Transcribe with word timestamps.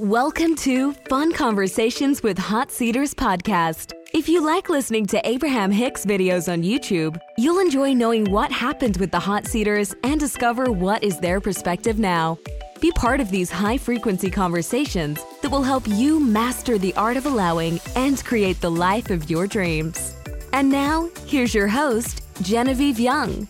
Welcome 0.00 0.54
to 0.58 0.92
Fun 1.08 1.32
Conversations 1.32 2.22
with 2.22 2.38
Hot 2.38 2.70
Seaters 2.70 3.14
podcast. 3.14 3.94
If 4.14 4.28
you 4.28 4.40
like 4.46 4.68
listening 4.68 5.06
to 5.06 5.20
Abraham 5.28 5.72
Hicks 5.72 6.06
videos 6.06 6.50
on 6.50 6.62
YouTube, 6.62 7.18
you'll 7.36 7.58
enjoy 7.58 7.94
knowing 7.94 8.30
what 8.30 8.52
happened 8.52 8.96
with 8.98 9.10
the 9.10 9.18
Hot 9.18 9.44
Seaters 9.44 9.96
and 10.04 10.20
discover 10.20 10.70
what 10.70 11.02
is 11.02 11.18
their 11.18 11.40
perspective 11.40 11.98
now. 11.98 12.38
Be 12.80 12.92
part 12.92 13.18
of 13.18 13.28
these 13.32 13.50
high 13.50 13.76
frequency 13.76 14.30
conversations 14.30 15.20
that 15.42 15.50
will 15.50 15.64
help 15.64 15.88
you 15.88 16.20
master 16.20 16.78
the 16.78 16.94
art 16.94 17.16
of 17.16 17.26
allowing 17.26 17.80
and 17.96 18.24
create 18.24 18.60
the 18.60 18.70
life 18.70 19.10
of 19.10 19.28
your 19.28 19.48
dreams. 19.48 20.14
And 20.52 20.70
now, 20.70 21.10
here's 21.26 21.54
your 21.54 21.66
host, 21.66 22.22
Genevieve 22.40 23.00
Young. 23.00 23.48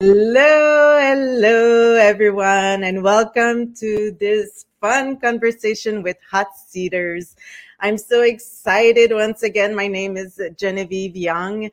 Hello, 0.00 0.96
hello, 1.00 1.96
everyone, 1.96 2.84
and 2.84 3.02
welcome 3.02 3.74
to 3.74 4.16
this 4.20 4.64
fun 4.80 5.16
conversation 5.16 6.04
with 6.04 6.16
Hot 6.30 6.56
Seaters. 6.56 7.34
I'm 7.80 7.98
so 7.98 8.22
excited 8.22 9.10
once 9.12 9.42
again. 9.42 9.74
My 9.74 9.88
name 9.88 10.16
is 10.16 10.40
Genevieve 10.56 11.16
Young, 11.16 11.68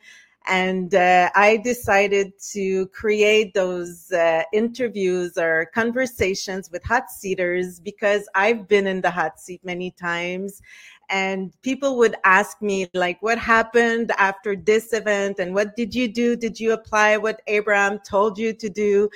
and 0.47 0.95
uh, 0.95 1.30
I 1.35 1.57
decided 1.57 2.33
to 2.53 2.88
create 2.88 3.53
those 3.53 4.11
uh, 4.11 4.41
interviews 4.52 5.38
or 5.38 5.69
conversations 5.75 6.71
with 6.71 6.83
hot 6.83 7.11
seaters 7.11 7.80
because 7.80 8.27
I've 8.33 8.67
been 8.67 8.88
in 8.88 9.02
the 9.02 9.11
hot 9.11 9.39
seat 9.39 9.61
many 9.63 9.91
times 9.91 10.63
and 11.09 11.54
people 11.62 11.98
would 11.98 12.16
ask 12.23 12.62
me 12.62 12.88
like 12.94 13.22
what 13.22 13.38
happened 13.38 14.12
after 14.18 14.55
this 14.55 14.94
event? 14.94 15.40
And 15.40 15.54
what 15.54 15.76
did 15.76 15.94
you 15.94 16.08
do? 16.08 16.36
Did 16.36 16.59
you 16.59 16.73
apply 16.73 17.18
what 17.18 17.41
abraham 17.48 18.00
told 18.00 18.38
you 18.38 18.54
to 18.54 18.70
do? 18.70 19.09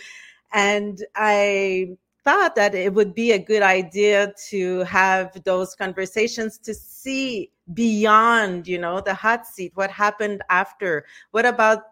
And 0.54 1.06
i 1.16 1.98
thought 2.24 2.56
that 2.56 2.76
it 2.76 2.94
would 2.94 3.16
be 3.16 3.32
a 3.32 3.40
good 3.40 3.64
idea 3.64 4.34
to 4.50 4.80
have 4.84 5.42
those 5.46 5.74
conversations 5.74 6.58
to 6.58 6.74
see 6.74 7.50
beyond 7.74 8.68
you 8.68 8.78
know 8.78 9.00
the 9.02 9.14
hot 9.14 9.46
seat. 9.48 9.72
What 9.76 9.92
happened 9.92 10.42
after? 10.50 11.06
What 11.32 11.46
about 11.46 11.84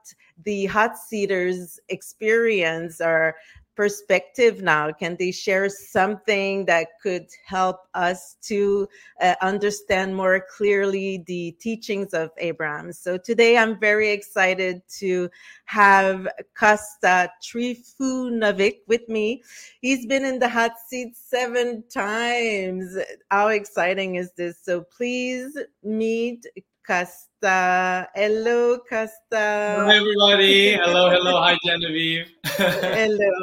the 0.44 0.66
hot 0.66 0.98
seaters 0.98 1.80
experience 1.89 3.00
or 3.02 3.36
perspective 3.78 4.64
now? 4.64 4.92
Can 4.92 5.16
they 5.17 5.31
share 5.31 5.70
something 5.70 6.66
that 6.66 6.88
could 7.02 7.28
help 7.45 7.88
us 7.94 8.36
to 8.42 8.89
uh, 9.22 9.36
understand 9.42 10.16
more 10.16 10.44
clearly 10.58 11.23
the 11.28 11.52
teachings 11.59 12.16
of 12.16 12.31
Abraham? 12.39 12.92
So 12.92 13.17
today 13.17 13.55
I'm 13.55 13.80
very 13.80 14.09
excited 14.09 14.81
to 14.98 15.30
have 15.66 16.28
Costa 16.58 17.31
Trifunovic 17.42 18.80
with 18.88 19.08
me. 19.08 19.44
He's 19.80 20.08
been 20.08 20.25
in 20.25 20.39
the 20.39 20.50
hot 20.50 20.73
seat 20.88 21.16
seven 21.16 21.83
times. 21.88 22.98
How 23.30 23.50
exciting 23.50 24.16
is 24.16 24.31
this? 24.31 24.58
So 24.64 24.81
please 24.81 25.55
meet 25.83 26.48
Costa. 26.88 28.07
Hello, 28.16 28.80
Costa. 28.89 29.83
Hi, 29.85 29.95
everybody. 29.97 30.73
Hello, 30.73 31.09
hello. 31.09 31.41
Hi, 31.41 31.57
Genevieve. 31.66 32.31
hello. 32.45 33.33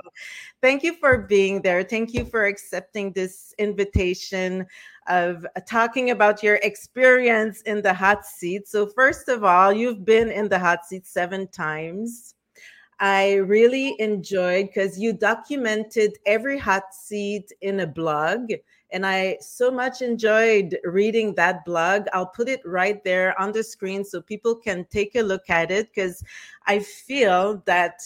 Thank 0.62 0.82
you 0.82 0.94
for 0.94 1.18
being 1.18 1.60
there. 1.60 1.82
Thank 1.82 2.14
you 2.14 2.24
for 2.24 2.46
accepting 2.46 3.12
this 3.12 3.54
invitation 3.58 4.66
of 5.08 5.46
talking 5.68 6.10
about 6.10 6.42
your 6.42 6.56
experience 6.62 7.60
in 7.62 7.82
the 7.82 7.92
hot 7.92 8.24
seat. 8.24 8.66
So, 8.66 8.86
first 8.86 9.28
of 9.28 9.44
all, 9.44 9.74
you've 9.74 10.06
been 10.06 10.30
in 10.30 10.48
the 10.48 10.58
hot 10.58 10.86
seat 10.86 11.06
seven 11.06 11.46
times. 11.48 12.34
I 12.98 13.34
really 13.34 13.94
enjoyed 14.00 14.68
because 14.68 14.98
you 14.98 15.12
documented 15.12 16.16
every 16.24 16.58
hot 16.58 16.94
seat 16.94 17.52
in 17.60 17.80
a 17.80 17.86
blog 17.86 18.52
and 18.94 19.04
I 19.04 19.36
so 19.40 19.72
much 19.72 20.02
enjoyed 20.02 20.78
reading 20.84 21.34
that 21.34 21.64
blog. 21.64 22.06
I'll 22.12 22.27
put 22.27 22.48
it 22.48 22.60
right 22.64 23.02
there 23.02 23.38
on 23.40 23.50
the 23.50 23.64
screen 23.64 24.05
so 24.05 24.22
people 24.22 24.55
can 24.55 24.86
take 24.88 25.16
a 25.16 25.20
look 25.20 25.50
at 25.50 25.72
it 25.72 25.88
because 25.92 26.22
I 26.66 26.78
feel 26.78 27.60
that 27.66 28.00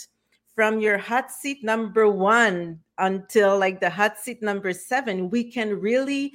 from 0.55 0.81
your 0.81 0.97
hot 0.97 1.31
seat 1.31 1.63
number 1.63 2.09
one 2.09 2.81
until 2.97 3.59
like 3.59 3.81
the 3.81 3.91
hot 3.91 4.19
seat 4.19 4.43
number 4.43 4.73
seven, 4.73 5.29
we 5.29 5.45
can 5.45 5.79
really 5.79 6.33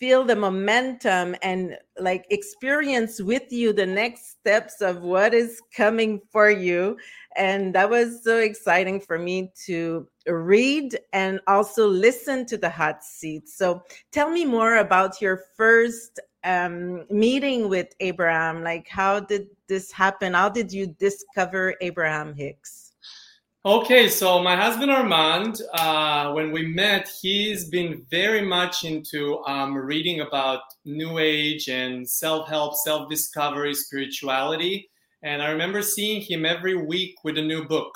feel 0.00 0.24
the 0.24 0.34
momentum 0.34 1.36
and 1.42 1.76
like 2.00 2.24
experience 2.30 3.20
with 3.20 3.52
you 3.52 3.70
the 3.72 3.84
next 3.84 4.30
steps 4.30 4.80
of 4.80 5.02
what 5.02 5.34
is 5.34 5.60
coming 5.76 6.20
for 6.32 6.50
you. 6.50 6.96
And 7.36 7.74
that 7.74 7.88
was 7.88 8.24
so 8.24 8.38
exciting 8.38 8.98
for 8.98 9.18
me 9.18 9.52
to 9.66 10.08
read 10.26 10.98
and 11.12 11.38
also 11.46 11.86
listen 11.86 12.46
to 12.46 12.56
the 12.56 12.68
hot 12.68 13.04
seat 13.04 13.48
so 13.48 13.82
tell 14.12 14.30
me 14.30 14.44
more 14.44 14.76
about 14.76 15.20
your 15.20 15.44
first 15.56 16.20
um, 16.44 17.04
meeting 17.10 17.68
with 17.68 17.88
abraham. 18.00 18.62
Like 18.64 18.88
how 18.88 19.20
did 19.20 19.48
this 19.68 19.92
happen? 19.92 20.34
How 20.34 20.48
did 20.48 20.72
you 20.72 20.86
discover 20.86 21.74
abraham 21.80 22.34
hicks 22.34 22.89
Okay, 23.66 24.08
so 24.08 24.42
my 24.42 24.56
husband 24.56 24.90
Armand, 24.90 25.60
uh, 25.74 26.32
when 26.32 26.50
we 26.50 26.66
met, 26.66 27.10
he's 27.20 27.68
been 27.68 28.06
very 28.10 28.40
much 28.40 28.84
into 28.84 29.44
um, 29.44 29.76
reading 29.76 30.20
about 30.20 30.62
New 30.86 31.18
Age 31.18 31.68
and 31.68 32.08
self 32.08 32.48
help, 32.48 32.74
self 32.74 33.10
discovery, 33.10 33.74
spirituality. 33.74 34.88
And 35.22 35.42
I 35.42 35.50
remember 35.50 35.82
seeing 35.82 36.22
him 36.22 36.46
every 36.46 36.74
week 36.74 37.16
with 37.22 37.36
a 37.36 37.42
new 37.42 37.68
book. 37.68 37.92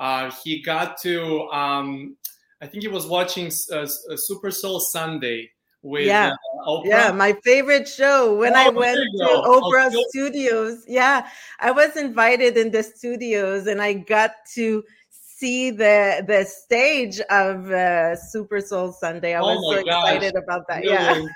Uh, 0.00 0.30
he 0.42 0.62
got 0.62 0.98
to, 1.02 1.42
um, 1.48 2.16
I 2.62 2.66
think 2.66 2.82
he 2.82 2.88
was 2.88 3.06
watching 3.06 3.48
uh, 3.70 3.86
Super 4.16 4.50
Soul 4.50 4.80
Sunday 4.80 5.50
with 5.82 6.06
yeah. 6.06 6.30
Uh, 6.30 6.66
Oprah. 6.68 6.86
Yeah, 6.86 7.12
my 7.12 7.34
favorite 7.44 7.86
show 7.86 8.34
when 8.38 8.54
oh, 8.54 8.60
I 8.60 8.68
went 8.70 8.98
to 9.18 9.24
Oprah 9.24 9.90
oh, 9.92 10.04
Studios. 10.08 10.84
Yeah, 10.88 11.28
I 11.60 11.70
was 11.70 11.96
invited 11.96 12.56
in 12.56 12.70
the 12.70 12.82
studios 12.82 13.66
and 13.66 13.82
I 13.82 13.92
got 13.94 14.32
to 14.54 14.82
see 15.42 15.70
the 15.70 16.24
the 16.26 16.44
stage 16.44 17.18
of 17.42 17.70
uh, 17.70 18.14
Super 18.16 18.60
Soul 18.60 18.92
Sunday. 18.92 19.34
I 19.34 19.40
oh 19.40 19.54
was 19.54 19.76
so 19.76 19.84
gosh. 19.84 20.14
excited 20.14 20.34
about 20.42 20.62
that. 20.68 20.82
Really? 20.82 20.94
Yeah. 20.94 21.26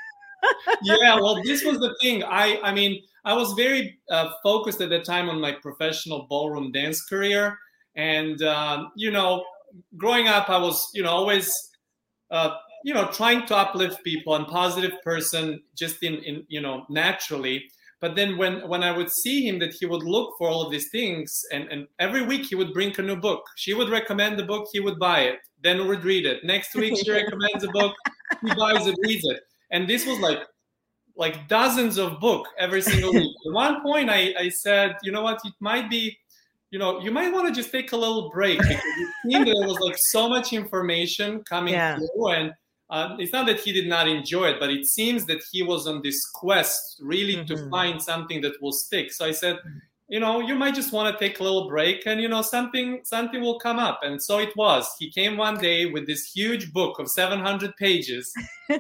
yeah, 0.83 1.15
well, 1.17 1.43
this 1.43 1.65
was 1.65 1.79
the 1.79 1.93
thing. 2.01 2.23
I 2.23 2.61
I 2.63 2.73
mean, 2.73 3.03
I 3.25 3.35
was 3.35 3.53
very 3.55 3.99
uh, 4.11 4.31
focused 4.43 4.81
at 4.81 4.91
the 4.91 5.01
time 5.01 5.29
on 5.29 5.41
my 5.41 5.53
professional 5.67 6.27
ballroom 6.31 6.71
dance 6.73 7.03
career, 7.03 7.59
and 7.97 8.41
um, 8.43 8.93
you 8.95 9.11
know, 9.11 9.45
growing 9.97 10.29
up, 10.29 10.49
I 10.49 10.59
was 10.59 10.77
you 10.95 11.03
know 11.03 11.11
always. 11.11 11.53
Uh, 12.31 12.51
you 12.83 12.95
know, 12.95 13.09
trying 13.13 13.45
to 13.47 13.57
uplift 13.57 14.03
people 14.05 14.37
and 14.37 14.47
positive 14.47 14.93
person 15.03 15.61
just 15.77 16.03
in, 16.05 16.15
in 16.29 16.45
you 16.49 16.61
know 16.61 16.85
naturally 16.89 17.65
but 18.01 18.15
then 18.15 18.37
when 18.37 18.69
when 18.69 18.83
I 18.83 18.95
would 18.97 19.11
see 19.11 19.47
him, 19.47 19.59
that 19.61 19.75
he 19.79 19.87
would 19.87 20.03
look 20.03 20.35
for 20.37 20.49
all 20.49 20.63
of 20.63 20.71
these 20.71 20.89
things, 20.91 21.43
and 21.53 21.69
and 21.69 21.87
every 21.99 22.23
week 22.23 22.47
he 22.47 22.55
would 22.55 22.73
bring 22.75 22.95
a 22.99 23.03
new 23.03 23.17
book. 23.17 23.43
She 23.57 23.73
would 23.73 23.89
recommend 23.89 24.39
the 24.39 24.45
book, 24.45 24.69
he 24.73 24.81
would 24.81 24.99
buy 24.99 25.21
it, 25.21 25.39
then 25.63 25.87
would 25.89 26.05
read 26.05 26.27
it. 26.27 26.45
Next 26.45 26.75
week 26.75 26.95
she 27.03 27.11
recommends 27.21 27.65
a 27.65 27.69
book, 27.69 27.95
he 28.43 28.55
buys 28.55 28.87
it, 28.87 28.97
reads 29.03 29.25
it, 29.25 29.41
and 29.71 29.89
this 29.89 30.05
was 30.07 30.19
like 30.21 30.41
like 31.17 31.49
dozens 31.49 31.97
of 31.97 32.21
book 32.21 32.47
every 32.59 32.83
single 32.83 33.13
week. 33.13 33.35
At 33.47 33.53
one 33.55 33.83
point, 33.83 34.11
I 34.11 34.35
I 34.39 34.49
said, 34.51 34.97
you 35.03 35.11
know 35.11 35.23
what, 35.23 35.41
it 35.45 35.55
might 35.61 35.89
be. 35.89 36.17
You 36.71 36.81
know, 36.81 37.01
you 37.01 37.13
might 37.13 37.33
want 37.33 37.47
to 37.47 37.55
just 37.55 37.71
take 37.71 37.93
a 37.93 37.97
little 37.97 38.29
break 38.29 38.59
because 38.59 38.75
it 38.75 39.09
seemed 39.31 39.47
there 39.47 39.55
was 39.55 39.79
like 39.81 39.95
so 39.97 40.29
much 40.29 40.53
information 40.53 41.43
coming 41.45 41.73
yeah. 41.73 41.97
through, 41.97 42.29
and 42.29 42.53
uh, 42.89 43.17
it's 43.19 43.33
not 43.33 43.47
that 43.47 43.61
he 43.61 43.73
did 43.73 43.89
not 43.89 44.09
enjoy 44.09 44.47
it, 44.47 44.61
but 44.61 44.71
it 44.71 44.87
seems 44.87 45.27
that 45.27 45.43
he 45.51 45.63
was 45.63 45.87
on 45.87 46.03
this 46.03 46.25
quest 46.27 47.01
really 47.03 47.37
mm-hmm. 47.37 47.55
to 47.55 47.69
find 47.69 48.01
something 48.01 48.41
that 48.43 48.61
will 48.63 48.73
stick. 48.73 49.13
So 49.13 49.27
I 49.27 49.33
said, 49.33 49.57
mm-hmm. 49.57 49.79
you 50.09 50.21
know, 50.21 50.41
you 50.41 50.55
might 50.55 50.75
just 50.75 50.93
want 50.93 51.13
to 51.13 51.19
take 51.19 51.41
a 51.41 51.43
little 51.43 51.69
break, 51.69 52.07
and 52.07 52.21
you 52.21 52.29
know, 52.29 52.43
something 52.43 53.01
something 53.03 53.41
will 53.41 53.59
come 53.59 53.79
up. 53.79 54.01
And 54.03 54.23
so 54.23 54.39
it 54.39 54.57
was. 54.57 54.89
He 54.99 55.11
came 55.11 55.37
one 55.37 55.59
day 55.59 55.87
with 55.87 56.07
this 56.07 56.31
huge 56.33 56.73
book 56.73 56.99
of 56.99 57.11
700 57.11 57.77
pages. 57.77 58.33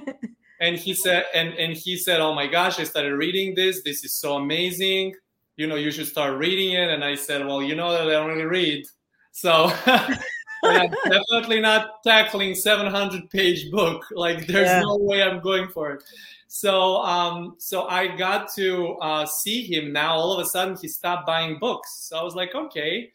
and 0.61 0.76
he 0.76 0.94
said 0.94 1.25
and, 1.35 1.50
and 1.55 1.75
he 1.75 1.97
said 1.97 2.20
oh 2.20 2.35
my 2.35 2.47
gosh 2.47 2.81
i 2.81 2.85
started 2.85 3.14
reading 3.14 3.55
this 3.55 3.82
this 3.82 4.05
is 4.05 4.12
so 4.12 4.37
amazing 4.37 5.14
you 5.56 5.67
know 5.67 5.75
you 5.75 5.91
should 5.91 6.06
start 6.06 6.38
reading 6.38 6.73
it 6.73 6.88
and 6.88 7.05
i 7.05 7.14
said 7.14 7.47
well 7.47 7.62
you 7.62 7.75
know 7.75 7.93
that 7.93 8.03
i 8.03 8.12
don't 8.12 8.29
really 8.29 8.44
read 8.44 8.87
so 9.32 9.70
I'm 10.67 10.91
definitely 11.05 11.61
not 11.61 12.03
tackling 12.03 12.55
700 12.55 13.31
page 13.31 13.71
book. 13.71 14.05
Like 14.11 14.47
there's 14.47 14.69
yeah. 14.69 14.81
no 14.81 14.97
way 14.97 15.23
I'm 15.23 15.41
going 15.41 15.69
for 15.69 15.93
it. 15.93 16.03
So 16.49 16.97
um, 17.03 17.57
so 17.59 17.87
I 17.87 18.17
got 18.17 18.53
to 18.55 18.95
uh, 19.03 19.27
see 19.27 19.63
him 19.63 19.93
now. 19.93 20.15
All 20.15 20.33
of 20.33 20.45
a 20.45 20.49
sudden, 20.49 20.77
he 20.81 20.89
stopped 20.89 21.27
buying 21.27 21.59
books. 21.59 22.09
So 22.09 22.17
I 22.17 22.23
was 22.23 22.35
like, 22.35 22.55
okay, 22.55 23.11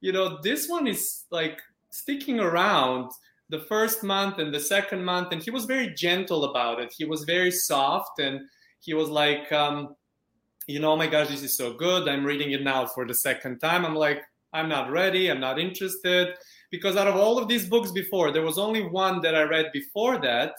you 0.00 0.12
know, 0.12 0.40
this 0.42 0.68
one 0.68 0.86
is 0.86 1.24
like 1.30 1.60
sticking 1.90 2.40
around 2.40 3.10
the 3.48 3.60
first 3.60 4.02
month 4.02 4.38
and 4.38 4.54
the 4.54 4.60
second 4.60 5.04
month, 5.04 5.32
and 5.32 5.42
he 5.42 5.50
was 5.50 5.64
very 5.64 5.92
gentle 5.94 6.44
about 6.44 6.80
it. 6.80 6.94
He 6.96 7.04
was 7.04 7.24
very 7.24 7.50
soft, 7.50 8.18
and 8.18 8.40
he 8.80 8.94
was 8.94 9.08
like, 9.08 9.52
um, 9.52 9.96
you 10.66 10.78
know, 10.80 10.92
oh 10.92 10.96
my 10.96 11.06
gosh, 11.06 11.28
this 11.28 11.42
is 11.42 11.56
so 11.56 11.74
good. 11.74 12.08
I'm 12.08 12.24
reading 12.24 12.52
it 12.52 12.62
now 12.62 12.86
for 12.86 13.06
the 13.06 13.14
second 13.14 13.58
time. 13.58 13.84
I'm 13.84 13.94
like, 13.94 14.22
I'm 14.52 14.68
not 14.68 14.90
ready. 14.90 15.30
I'm 15.30 15.40
not 15.40 15.58
interested. 15.58 16.34
Because 16.70 16.96
out 16.96 17.08
of 17.08 17.16
all 17.16 17.38
of 17.38 17.48
these 17.48 17.66
books 17.66 17.90
before, 17.90 18.30
there 18.30 18.42
was 18.42 18.58
only 18.58 18.82
one 18.82 19.20
that 19.22 19.34
I 19.34 19.42
read 19.42 19.70
before 19.72 20.18
that. 20.18 20.54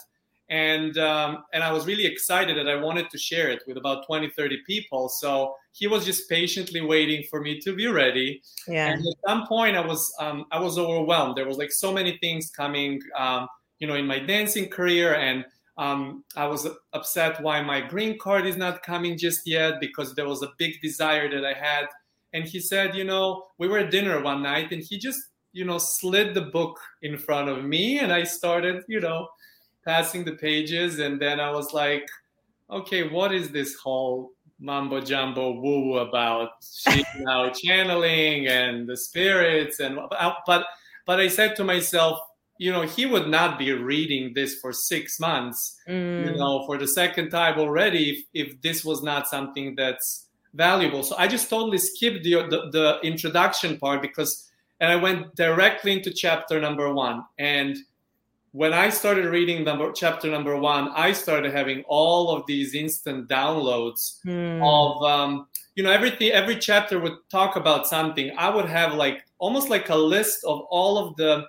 And, 0.50 0.98
um, 0.98 1.46
and 1.54 1.64
I 1.64 1.72
was 1.72 1.88
really 1.88 2.06
excited 2.06 2.58
that 2.58 2.68
I 2.68 2.76
wanted 2.76 3.10
to 3.12 3.18
share 3.18 3.50
it 3.50 3.64
with 3.66 3.78
about 3.78 4.06
20, 4.06 4.30
30 4.32 4.58
people. 4.68 5.08
So 5.08 5.56
he 5.72 5.88
was 5.88 6.04
just 6.04 6.30
patiently 6.30 6.82
waiting 6.82 7.24
for 7.30 7.40
me 7.40 7.60
to 7.62 7.74
be 7.74 7.88
ready. 7.88 8.42
Yeah. 8.68 8.88
And 8.88 9.08
at 9.08 9.14
some 9.26 9.48
point 9.48 9.78
I 9.78 9.86
was, 9.86 10.14
um, 10.20 10.46
I 10.52 10.60
was 10.60 10.78
overwhelmed. 10.78 11.38
There 11.38 11.48
was 11.48 11.58
like 11.58 11.72
so 11.72 11.94
many 11.94 12.18
things 12.18 12.50
coming, 12.50 13.02
um, 13.18 13.48
you 13.80 13.88
know, 13.88 13.96
in 13.96 14.06
my 14.06 14.20
dancing 14.20 14.68
career 14.68 15.16
and 15.16 15.46
um, 15.78 16.24
I 16.36 16.46
was 16.46 16.68
upset 16.94 17.42
why 17.42 17.62
my 17.64 17.82
green 17.82 18.20
card 18.20 18.46
is 18.46 18.58
not 18.58 18.84
coming 18.84 19.18
just 19.18 19.48
yet 19.48 19.80
because 19.80 20.14
there 20.14 20.28
was 20.28 20.44
a 20.44 20.52
big 20.58 20.82
desire 20.82 21.30
that 21.30 21.46
I 21.46 21.54
had. 21.54 21.88
And 22.34 22.46
he 22.46 22.60
said, 22.60 22.96
you 22.96 23.04
know, 23.04 23.48
we 23.58 23.68
were 23.68 23.80
at 23.80 23.90
dinner 23.92 24.22
one 24.22 24.44
night 24.44 24.72
and 24.72 24.84
he 24.84 24.98
just, 24.98 25.22
you 25.54 25.66
know, 25.66 25.78
slid 25.78 26.34
the 26.34 26.42
book 26.42 26.80
in 27.02 27.18
front 27.18 27.50
of 27.50 27.64
me 27.64 28.00
and 28.00 28.12
I 28.12 28.24
started, 28.24 28.84
you 28.88 29.00
know, 29.00 29.30
passing 29.86 30.24
the 30.24 30.34
pages. 30.34 31.00
And 31.00 31.22
then 31.22 31.40
I 31.40 31.52
was 31.52 31.74
like, 31.74 32.08
okay, 32.70 33.08
what 33.08 33.34
is 33.34 33.50
this 33.50 33.76
whole 33.76 34.32
mambo 34.60 35.02
jumbo 35.02 35.54
woo 35.60 35.86
woo 35.86 35.98
about 35.98 36.52
know, 37.20 37.50
channeling 37.64 38.48
and 38.48 38.88
the 38.88 38.96
spirits 38.96 39.80
and 39.80 39.98
but 40.46 40.66
but 41.08 41.20
I 41.20 41.28
said 41.28 41.56
to 41.56 41.64
myself, 41.64 42.20
you 42.60 42.72
know, 42.72 42.84
he 42.84 43.08
would 43.08 43.28
not 43.28 43.58
be 43.58 43.72
reading 43.72 44.34
this 44.36 44.60
for 44.60 44.72
six 44.72 45.20
months, 45.20 45.78
mm. 45.90 46.26
you 46.26 46.36
know, 46.36 46.64
for 46.68 46.78
the 46.78 46.88
second 46.88 47.32
time 47.32 47.58
already 47.58 48.12
if, 48.12 48.50
if 48.52 48.62
this 48.62 48.86
was 48.86 49.02
not 49.02 49.28
something 49.28 49.76
that's 49.76 50.28
valuable. 50.54 51.02
So 51.02 51.16
I 51.18 51.28
just 51.28 51.50
totally 51.50 51.80
skipped 51.80 52.24
the, 52.24 52.34
the, 52.50 52.70
the 52.72 53.00
introduction 53.02 53.80
part 53.80 54.04
because, 54.04 54.51
and 54.82 54.92
I 54.92 54.96
went 54.96 55.36
directly 55.36 55.94
into 55.94 56.12
chapter 56.12 56.60
number 56.60 56.92
one. 56.92 57.24
And 57.38 57.78
when 58.52 58.74
I 58.74 58.90
started 58.90 59.26
reading 59.26 59.64
number 59.64 59.92
chapter 59.94 60.30
number 60.30 60.58
one, 60.58 60.90
I 60.90 61.14
started 61.14 61.54
having 61.54 61.84
all 61.88 62.36
of 62.36 62.46
these 62.48 62.74
instant 62.74 63.30
downloads 63.30 64.20
mm. 64.26 64.60
of, 64.62 65.04
um, 65.04 65.48
you 65.76 65.84
know, 65.84 65.92
everything. 65.92 66.32
Every 66.32 66.58
chapter 66.58 67.00
would 67.00 67.14
talk 67.30 67.56
about 67.56 67.88
something. 67.88 68.32
I 68.38 68.50
would 68.50 68.66
have 68.66 68.96
like 68.96 69.24
almost 69.38 69.70
like 69.70 69.90
a 69.90 69.96
list 69.96 70.44
of 70.46 70.62
all 70.72 70.98
of 70.98 71.16
the 71.16 71.46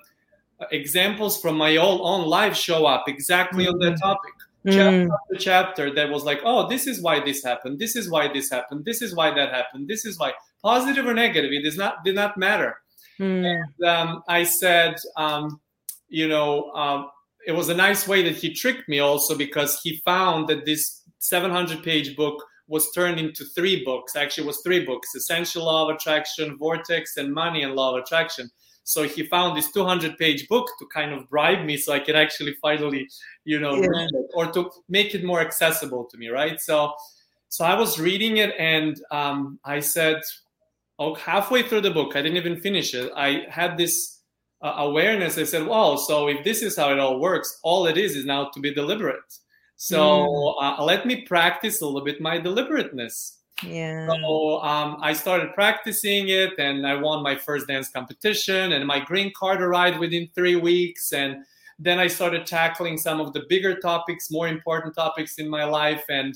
examples 0.71 1.41
from 1.41 1.57
my 1.57 1.77
own, 1.77 2.01
own 2.03 2.29
life 2.29 2.55
show 2.55 2.85
up 2.85 3.09
exactly 3.09 3.65
mm-hmm. 3.65 3.73
on 3.73 3.79
that 3.81 3.95
mm. 3.95 4.01
topic. 4.01 4.33
Mm. 4.67 4.73
Chapter 4.75 5.15
after 5.15 5.45
chapter 5.45 5.95
that 5.95 6.09
was 6.11 6.23
like, 6.23 6.41
oh, 6.45 6.69
this 6.69 6.87
is 6.87 7.01
why 7.01 7.19
this 7.19 7.43
happened, 7.43 7.81
this 7.81 7.97
is 7.97 8.09
why 8.09 8.33
this 8.33 8.49
happened, 8.49 8.85
this 8.85 9.03
is 9.03 9.13
why 9.13 9.35
that 9.35 9.53
happened, 9.53 9.89
this 9.89 10.05
is 10.05 10.21
why 10.21 10.35
positive 10.63 11.05
or 11.05 11.15
negative, 11.15 11.51
it 11.51 11.65
does 11.65 11.77
not 11.77 12.05
did 12.05 12.15
not 12.15 12.37
matter. 12.37 12.82
Mm. 13.23 13.63
And 13.79 13.89
um, 13.89 14.23
I 14.29 14.43
said, 14.43 14.97
um, 15.17 15.61
you 16.09 16.29
know, 16.29 16.71
um, 16.73 17.09
it 17.47 17.53
was 17.53 17.69
a 17.69 17.75
nice 17.75 18.09
way 18.09 18.23
that 18.25 18.37
he 18.37 18.53
tricked 18.53 18.89
me 18.89 18.99
also 18.99 19.37
because 19.37 19.81
he 19.83 20.03
found 20.05 20.49
that 20.49 20.65
this 20.65 21.03
700 21.19 21.83
page 21.83 22.17
book 22.17 22.43
was 22.67 22.91
turned 22.93 23.21
into 23.21 23.45
three 23.45 23.85
books. 23.85 24.17
Actually, 24.17 24.45
it 24.45 24.49
was 24.49 24.61
three 24.63 24.85
books: 24.85 25.15
Essential 25.15 25.65
Law 25.65 25.89
of 25.89 25.97
Attraction, 25.97 26.57
Vortex, 26.59 27.17
and 27.17 27.33
Money 27.33 27.63
and 27.63 27.75
Law 27.75 27.95
of 27.95 28.03
Attraction. 28.03 28.51
So 28.85 29.05
he 29.05 29.25
found 29.27 29.57
this 29.57 29.71
200 29.71 30.19
page 30.19 30.49
book 30.49 30.67
to 30.79 30.87
kind 30.93 31.13
of 31.13 31.29
bribe 31.29 31.65
me 31.65 31.77
so 31.77 31.93
I 31.93 32.01
could 32.01 32.17
actually 32.17 32.55
finally, 32.61 33.09
you 33.45 33.61
know, 33.61 33.77
yeah. 33.77 34.07
or 34.35 34.51
to 34.53 34.71
make 34.89 35.15
it 35.15 35.25
more 35.25 35.41
accessible 35.41 36.05
to 36.07 36.19
me, 36.19 36.29
right? 36.29 36.61
So, 36.61 36.93
so 37.49 37.65
I 37.65 37.79
was 37.79 38.01
reading 38.01 38.39
it 38.39 38.55
and 38.59 39.01
um, 39.13 39.61
I 39.65 39.79
said, 39.79 40.21
halfway 41.15 41.63
through 41.63 41.83
the 41.83 41.91
book, 41.99 42.11
I 42.17 42.23
didn't 42.23 42.41
even 42.45 42.61
finish 42.61 42.95
it. 42.95 43.11
I 43.17 43.45
had 43.49 43.77
this 43.77 43.95
uh, 44.63 44.75
awareness. 44.79 45.39
I 45.39 45.45
said, 45.45 45.67
wow, 45.67 45.97
so 45.97 46.29
if 46.29 46.45
this 46.45 46.63
is 46.63 46.77
how 46.77 46.93
it 46.93 46.99
all 46.99 47.19
works, 47.19 47.49
all 47.63 47.87
it 47.87 47.97
is 47.97 48.17
is 48.17 48.25
now 48.25 48.51
to 48.55 48.61
be 48.61 48.73
deliberate. 48.73 49.31
So 49.77 49.99
mm. 49.99 50.55
uh, 50.63 50.85
let 50.85 51.07
me 51.07 51.23
practice 51.23 51.81
a 51.81 51.87
little 51.87 52.05
bit 52.05 52.21
my 52.21 52.39
deliberateness. 52.39 53.39
Yeah. 53.65 54.09
So 54.09 54.61
um, 54.63 54.99
I 55.01 55.13
started 55.13 55.55
practicing 55.55 56.29
it, 56.29 56.53
and 56.59 56.87
I 56.87 56.95
won 56.95 57.23
my 57.23 57.37
first 57.37 57.67
dance 57.67 57.89
competition, 57.89 58.73
and 58.73 58.87
my 58.87 59.01
green 59.01 59.33
card 59.37 59.61
arrived 59.61 59.99
within 59.99 60.29
three 60.35 60.57
weeks. 60.57 61.13
And 61.13 61.45
then 61.79 61.99
I 61.99 62.07
started 62.07 62.47
tackling 62.47 62.97
some 62.97 63.21
of 63.21 63.33
the 63.33 63.43
bigger 63.49 63.75
topics, 63.81 64.31
more 64.31 64.49
important 64.49 64.95
topics 64.95 65.39
in 65.39 65.49
my 65.49 65.65
life, 65.65 66.05
and 66.09 66.35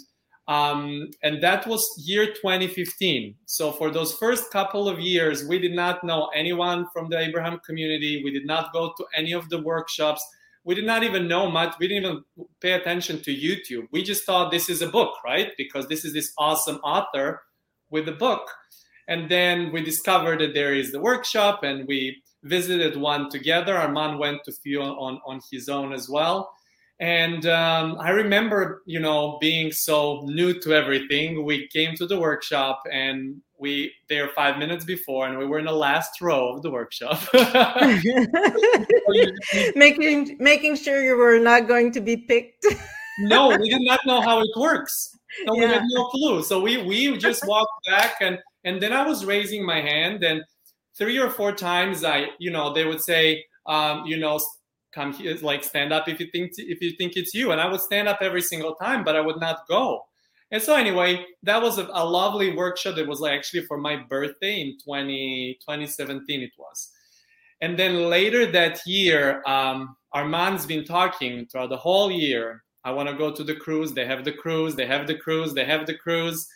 um, 0.49 1.11
and 1.23 1.43
that 1.43 1.67
was 1.67 1.85
year 2.05 2.27
2015. 2.27 3.35
So 3.47 3.73
for 3.73 3.91
those 3.91 4.15
first 4.15 4.51
couple 4.51 4.89
of 4.89 5.01
years, 5.01 5.47
we 5.47 5.59
did 5.59 5.73
not 5.73 6.05
know 6.05 6.31
anyone 6.35 6.87
from 6.93 7.09
the 7.09 7.19
Abraham 7.19 7.59
community. 7.67 8.23
We 8.23 8.31
did 8.31 8.47
not 8.47 8.73
go 8.73 8.93
to 8.97 9.05
any 9.17 9.33
of 9.33 9.49
the 9.49 9.61
workshops 9.61 10.25
we 10.67 10.75
did 10.75 10.85
not 10.85 11.05
even 11.05 11.29
know 11.29 11.49
much. 11.49 11.77
We 11.79 11.87
didn't 11.87 12.05
even 12.05 12.25
pay 12.61 12.73
attention 12.73 13.23
to 13.23 13.31
YouTube. 13.31 13.87
We 13.93 14.03
just 14.03 14.27
thought 14.27 14.51
this 14.51 14.69
is 14.69 14.83
a 14.83 14.89
book, 14.89 15.15
right? 15.25 15.53
Because 15.57 15.87
this 15.87 16.05
is 16.05 16.13
this 16.13 16.33
awesome 16.37 16.79
author 16.79 17.41
with 17.89 18.09
a 18.09 18.13
book. 18.13 18.51
And 19.07 19.31
then 19.31 19.71
we 19.73 19.85
discovered 19.85 20.41
that 20.41 20.55
there 20.55 20.75
is 20.75 20.91
the 20.91 21.01
workshop 21.01 21.63
and 21.63 21.87
we 21.87 22.21
visited 22.43 22.97
one 22.97 23.31
together. 23.31 23.77
Armand 23.77 24.19
went 24.19 24.43
to 24.45 24.53
few 24.53 24.83
on, 24.83 25.21
on 25.25 25.41
his 25.53 25.69
own 25.69 25.93
as 25.93 26.09
well. 26.11 26.53
And 26.99 27.45
um, 27.47 27.99
I 28.01 28.11
remember, 28.11 28.83
you 28.87 29.01
know, 29.01 29.37
being 29.41 29.71
so 29.71 30.23
new 30.25 30.59
to 30.61 30.73
everything. 30.73 31.45
We 31.45 31.69
came 31.69 31.95
to 31.97 32.07
the 32.07 32.19
workshop 32.19 32.83
and 32.91 33.43
we 33.59 33.93
there 34.09 34.29
five 34.29 34.59
minutes 34.59 34.85
before 34.85 35.27
and 35.27 35.39
we 35.39 35.47
were 35.47 35.59
in 35.59 35.65
the 35.65 35.73
last 35.73 36.21
row 36.21 36.55
of 36.55 36.63
the 36.63 36.71
workshop 36.71 37.21
making 39.75 40.37
making 40.39 40.77
sure 40.77 41.03
you 41.03 41.17
were 41.17 41.39
not 41.39 41.67
going 41.67 41.91
to 41.91 42.01
be 42.01 42.17
picked 42.17 42.67
no 43.21 43.49
we 43.49 43.71
did 43.71 43.83
not 43.83 44.01
know 44.07 44.21
how 44.21 44.41
it 44.41 44.51
works 44.57 45.17
no, 45.47 45.55
yeah. 45.55 45.61
we 45.61 45.67
had 45.67 45.83
no 45.87 46.05
clue 46.07 46.43
so 46.43 46.61
we 46.61 46.83
we 46.83 47.17
just 47.17 47.43
walked 47.47 47.87
back 47.89 48.17
and 48.21 48.39
and 48.65 48.83
then 48.83 48.93
i 48.93 49.07
was 49.07 49.25
raising 49.25 49.65
my 49.65 49.81
hand 49.81 50.23
and 50.23 50.43
three 50.97 51.19
or 51.19 51.31
four 51.31 51.53
times 51.53 52.05
i 52.05 52.27
you 52.39 52.51
know 52.51 52.73
they 52.73 52.85
would 52.85 53.01
say 53.01 53.45
um, 53.67 54.07
you 54.07 54.17
know 54.17 54.39
come 54.97 55.13
here 55.13 55.37
like 55.43 55.63
stand 55.63 55.93
up 55.93 56.09
if 56.09 56.19
you 56.21 56.29
think 56.33 56.53
if 56.57 56.79
you 56.85 56.91
think 56.99 57.13
it's 57.17 57.33
you 57.39 57.53
and 57.53 57.61
i 57.61 57.67
would 57.71 57.85
stand 57.91 58.09
up 58.09 58.19
every 58.21 58.43
single 58.43 58.75
time 58.77 59.05
but 59.05 59.15
i 59.15 59.21
would 59.21 59.41
not 59.47 59.59
go 59.69 60.03
and 60.53 60.63
so 60.63 60.77
anyway, 60.77 61.27
that 61.43 61.61
was 61.61 61.79
a, 61.79 61.89
a 61.93 62.05
lovely 62.05 62.55
workshop. 62.55 62.97
That 62.97 63.09
was 63.09 63.21
like 63.21 63.33
actually 63.33 63.67
for 63.67 63.79
my 63.79 63.97
birthday 63.97 64.61
in 64.61 64.79
20, 64.79 65.59
2017 65.61 66.43
it 66.43 66.51
was. 66.57 66.93
And 67.61 67.79
then 67.79 68.09
later 68.09 68.47
that 68.53 68.81
year, 68.87 69.43
um, 69.47 69.97
Armand's 70.13 70.67
been 70.67 70.85
talking 70.85 71.47
throughout 71.47 71.71
the 71.71 71.77
whole 71.77 72.13
year. 72.13 72.63
I 72.85 72.93
want 72.93 73.09
to 73.09 73.17
go 73.17 73.33
to 73.33 73.43
the 73.43 73.57
cruise. 73.57 73.93
They 73.93 74.07
have 74.07 74.25
the 74.25 74.33
cruise. 74.33 74.77
They 74.77 74.87
have 74.87 75.07
the 75.07 75.17
cruise. 75.17 75.53
They 75.53 75.65
have 75.65 75.87
the 75.87 75.97
cruise. 75.97 76.47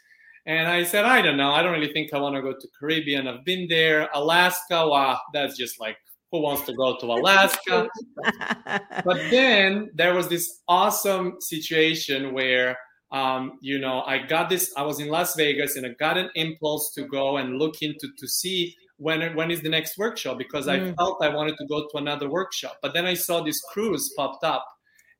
And 0.47 0.69
I 0.69 0.85
said, 0.85 1.05
I 1.05 1.21
don't 1.21 1.37
know. 1.37 1.51
I 1.53 1.63
don't 1.63 1.73
really 1.73 1.93
think 1.93 2.15
I 2.15 2.19
want 2.19 2.37
to 2.37 2.43
go 2.43 2.53
to 2.53 2.69
Caribbean. 2.79 3.27
I've 3.27 3.45
been 3.45 3.67
there. 3.69 4.09
Alaska, 4.15 4.87
wow, 4.87 5.19
that's 5.33 5.57
just 5.57 5.81
like 5.81 5.97
who 6.31 6.41
wants 6.41 6.65
to 6.67 6.75
go 6.75 6.97
to 6.99 7.07
Alaska? 7.07 7.89
but 9.05 9.19
then 9.31 9.91
there 9.95 10.15
was 10.15 10.29
this 10.29 10.61
awesome 10.69 11.37
situation 11.41 12.33
where 12.33 12.77
um, 13.13 13.59
you 13.61 13.79
know, 13.79 14.03
I 14.03 14.19
got 14.19 14.49
this. 14.49 14.73
I 14.77 14.83
was 14.83 15.01
in 15.01 15.09
Las 15.09 15.35
Vegas 15.35 15.77
and 15.77 15.85
I 15.85 15.91
got 15.99 16.17
an 16.17 16.31
impulse 16.37 16.93
to 16.95 17.03
go 17.03 17.39
and 17.39 17.59
look 17.59 17.83
into 17.83 18.09
to 18.17 18.29
see 18.29 18.77
when 18.99 19.35
when 19.35 19.51
is 19.51 19.63
the 19.63 19.69
next 19.69 19.99
workshop 19.99 20.39
because 20.39 20.67
mm. 20.67 20.91
I 20.91 20.93
felt 20.95 21.23
I 21.23 21.35
wanted 21.35 21.57
to 21.57 21.67
go 21.67 21.89
to 21.89 21.97
another 21.97 22.31
workshop. 22.31 22.79
But 22.83 22.95
then 22.95 23.07
I 23.07 23.15
saw 23.15 23.43
this 23.43 23.61
cruise 23.73 24.13
popped 24.17 24.45
up, 24.45 24.65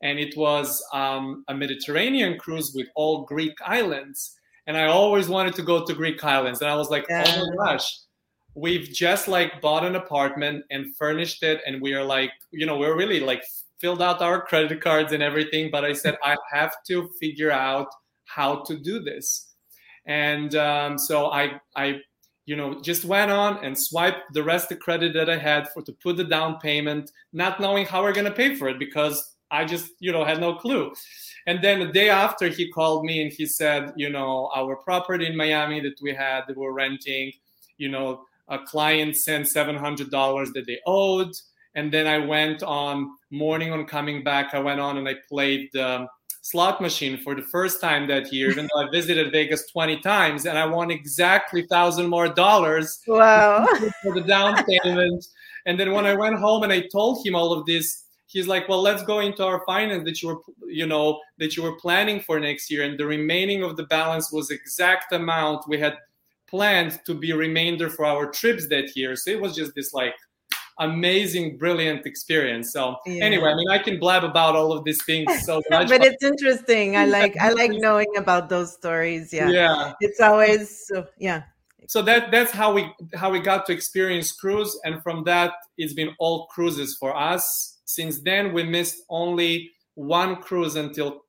and 0.03 0.19
it 0.19 0.37
was 0.37 0.83
um, 0.93 1.45
a 1.49 1.55
Mediterranean 1.55 2.39
cruise 2.39 2.73
with 2.75 2.87
all 2.95 3.25
Greek 3.25 3.55
islands. 3.65 4.37
And 4.67 4.77
I 4.77 4.87
always 4.87 5.29
wanted 5.29 5.55
to 5.57 5.63
go 5.63 5.85
to 5.85 5.95
Greek 5.95 6.23
islands, 6.23 6.61
and 6.61 6.71
I 6.71 6.77
was 6.77 6.91
like, 6.91 7.07
yeah. 7.09 7.25
oh 7.27 7.57
my 7.57 7.73
gosh, 7.73 7.99
we've 8.55 8.89
just 8.91 9.29
like 9.29 9.61
bought 9.61 9.85
an 9.85 9.97
apartment 9.97 10.65
and 10.71 10.95
furnished 10.97 11.43
it, 11.43 11.61
and 11.67 11.81
we 11.81 11.95
are 11.95 12.05
like, 12.05 12.33
you 12.51 12.67
know, 12.67 12.79
we're 12.79 12.97
really 12.97 13.21
like 13.21 13.43
filled 13.81 14.03
out 14.03 14.21
our 14.21 14.43
credit 14.43 14.81
cards 14.81 15.13
and 15.13 15.23
everything, 15.23 15.71
but 15.71 15.85
I 15.85 15.95
said, 15.95 16.19
I 16.23 16.37
have 16.53 16.75
to 16.89 17.09
figure 17.19 17.51
out 17.51 17.89
how 18.27 18.63
to 18.65 18.77
do 18.79 19.01
this. 19.01 19.55
And 20.07 20.55
um, 20.55 20.99
so 20.99 21.27
I, 21.27 21.61
I, 21.77 22.01
you 22.45 22.57
know, 22.57 22.81
just 22.81 23.05
went 23.05 23.31
on 23.31 23.65
and 23.65 23.77
swiped 23.79 24.33
the 24.33 24.43
rest 24.43 24.71
of 24.71 24.81
credit 24.81 25.15
that 25.15 25.31
I 25.31 25.39
had 25.39 25.69
for 25.71 25.83
to 25.83 25.93
put 25.93 26.17
the 26.17 26.25
down 26.25 26.59
payment, 26.59 27.11
not 27.33 27.61
knowing 27.61 27.87
how 27.87 28.03
we're 28.03 28.13
gonna 28.13 28.31
pay 28.31 28.55
for 28.55 28.69
it 28.69 28.79
because 28.79 29.37
I 29.51 29.65
just, 29.65 29.91
you 29.99 30.13
know, 30.13 30.25
had 30.25 30.41
no 30.41 30.55
clue. 30.55 30.93
And 31.47 31.63
then 31.63 31.81
the 31.81 31.87
day 31.87 32.09
after, 32.09 32.49
he 32.49 32.71
called 32.71 33.05
me 33.05 33.23
and 33.23 33.33
he 33.33 33.47
said, 33.47 33.93
you 33.97 34.11
know, 34.11 34.51
our 34.55 34.77
property 34.77 35.27
in 35.27 35.37
Miami 35.37 35.81
that 35.81 35.99
we 36.03 36.15
had 36.15 36.43
that 36.47 36.57
we're 36.57 36.73
renting, 36.73 37.33
you 37.79 37.89
know, 37.89 38.25
a 38.51 38.59
client 38.59 39.17
sent 39.17 39.49
seven 39.49 39.77
hundred 39.77 40.11
dollars 40.11 40.53
that 40.53 40.67
they 40.67 40.79
owed 40.87 41.33
and 41.75 41.93
then 41.93 42.07
I 42.07 42.19
went 42.19 42.63
on 42.63 43.11
morning 43.31 43.73
on 43.73 43.85
coming 43.87 44.25
back. 44.25 44.55
I 44.55 44.59
went 44.59 44.81
on 44.81 44.99
and 44.99 45.09
I 45.09 45.17
played 45.29 45.75
um, 45.77 46.09
slot 46.43 46.81
machine 46.81 47.19
for 47.19 47.35
the 47.35 47.43
first 47.43 47.81
time 47.81 48.09
that 48.09 48.33
year, 48.33 48.51
even 48.51 48.69
though 48.73 48.83
I 48.83 48.91
visited 48.93 49.31
Vegas 49.31 49.71
20 49.71 50.01
times, 50.01 50.47
and 50.47 50.59
I 50.59 50.67
won 50.67 50.91
exactly 50.91 51.63
thousand 51.63 52.09
more 52.09 52.29
dollars. 52.29 53.01
Wow! 53.07 53.67
For 54.03 54.15
the 54.15 54.23
down 54.23 54.65
payment. 54.65 55.27
And 55.67 55.79
then 55.79 55.93
when 55.93 56.07
I 56.07 56.15
went 56.15 56.39
home 56.39 56.63
and 56.63 56.73
I 56.73 56.89
told 56.91 57.25
him 57.25 57.35
all 57.35 57.53
of 57.53 57.67
this, 57.67 58.05
he's 58.27 58.49
like, 58.49 58.69
"Well, 58.69 58.83
let's 58.83 59.05
go 59.05 59.21
into 59.21 59.45
our 59.45 59.63
finance 59.67 60.05
that 60.05 60.23
you 60.23 60.29
were, 60.29 60.41
you 60.67 60.87
know, 60.87 61.21
that 61.39 61.57
you 61.57 61.63
were 61.63 61.77
planning 61.77 62.21
for 62.21 62.41
next 62.41 62.71
year." 62.71 62.83
And 62.83 62.99
the 62.99 63.07
remaining 63.07 63.63
of 63.63 63.77
the 63.77 63.85
balance 63.85 64.33
was 64.33 64.51
exact 64.51 65.13
amount 65.13 65.69
we 65.69 65.79
had 65.79 65.99
planned 66.51 67.01
to 67.07 67.15
be 67.15 67.33
remainder 67.33 67.89
for 67.89 68.05
our 68.05 68.31
trips 68.31 68.69
that 68.69 68.97
year. 68.97 69.17
So 69.17 69.31
it 69.31 69.41
was 69.41 69.55
just 69.55 69.73
this 69.75 69.95
like 69.95 70.15
amazing, 70.81 71.59
brilliant 71.59 72.07
experience. 72.07 72.73
So 72.73 72.97
yeah. 73.07 73.25
anyway, 73.25 73.51
I 73.51 73.55
mean, 73.55 73.69
I 73.69 73.79
can 73.79 74.01
blab 74.01 74.25
about 74.25 74.57
all 74.57 74.73
of 74.73 74.85
these 74.85 75.03
things 75.05 75.45
so 75.45 75.63
much, 75.71 75.89
but, 75.89 76.05
it's 76.05 76.25
interesting. 76.25 76.97
I 76.97 77.07
like 77.07 77.37
I 77.39 77.51
like 77.51 77.71
knowing 77.75 78.17
about 78.17 78.49
those 78.49 78.73
stories. 78.73 79.33
Yeah, 79.33 79.51
yeah, 79.51 79.93
it's 80.01 80.21
always 80.21 80.87
so, 80.87 81.07
yeah. 81.19 81.43
So 81.87 82.03
that 82.03 82.31
that's 82.31 82.51
how 82.51 82.73
we 82.73 82.91
how 83.15 83.31
we 83.31 83.41
got 83.41 83.67
to 83.67 83.73
experience 83.73 84.33
cruise, 84.33 84.79
and 84.85 85.03
from 85.03 85.25
that, 85.25 85.53
it's 85.79 85.95
been 85.95 86.15
all 86.19 86.47
cruises 86.47 86.97
for 86.99 87.17
us. 87.17 87.79
Since 87.85 88.23
then, 88.23 88.53
we 88.53 88.65
missed 88.65 89.03
only 89.09 89.71
one 89.95 90.37
cruise 90.37 90.77
until 90.77 91.23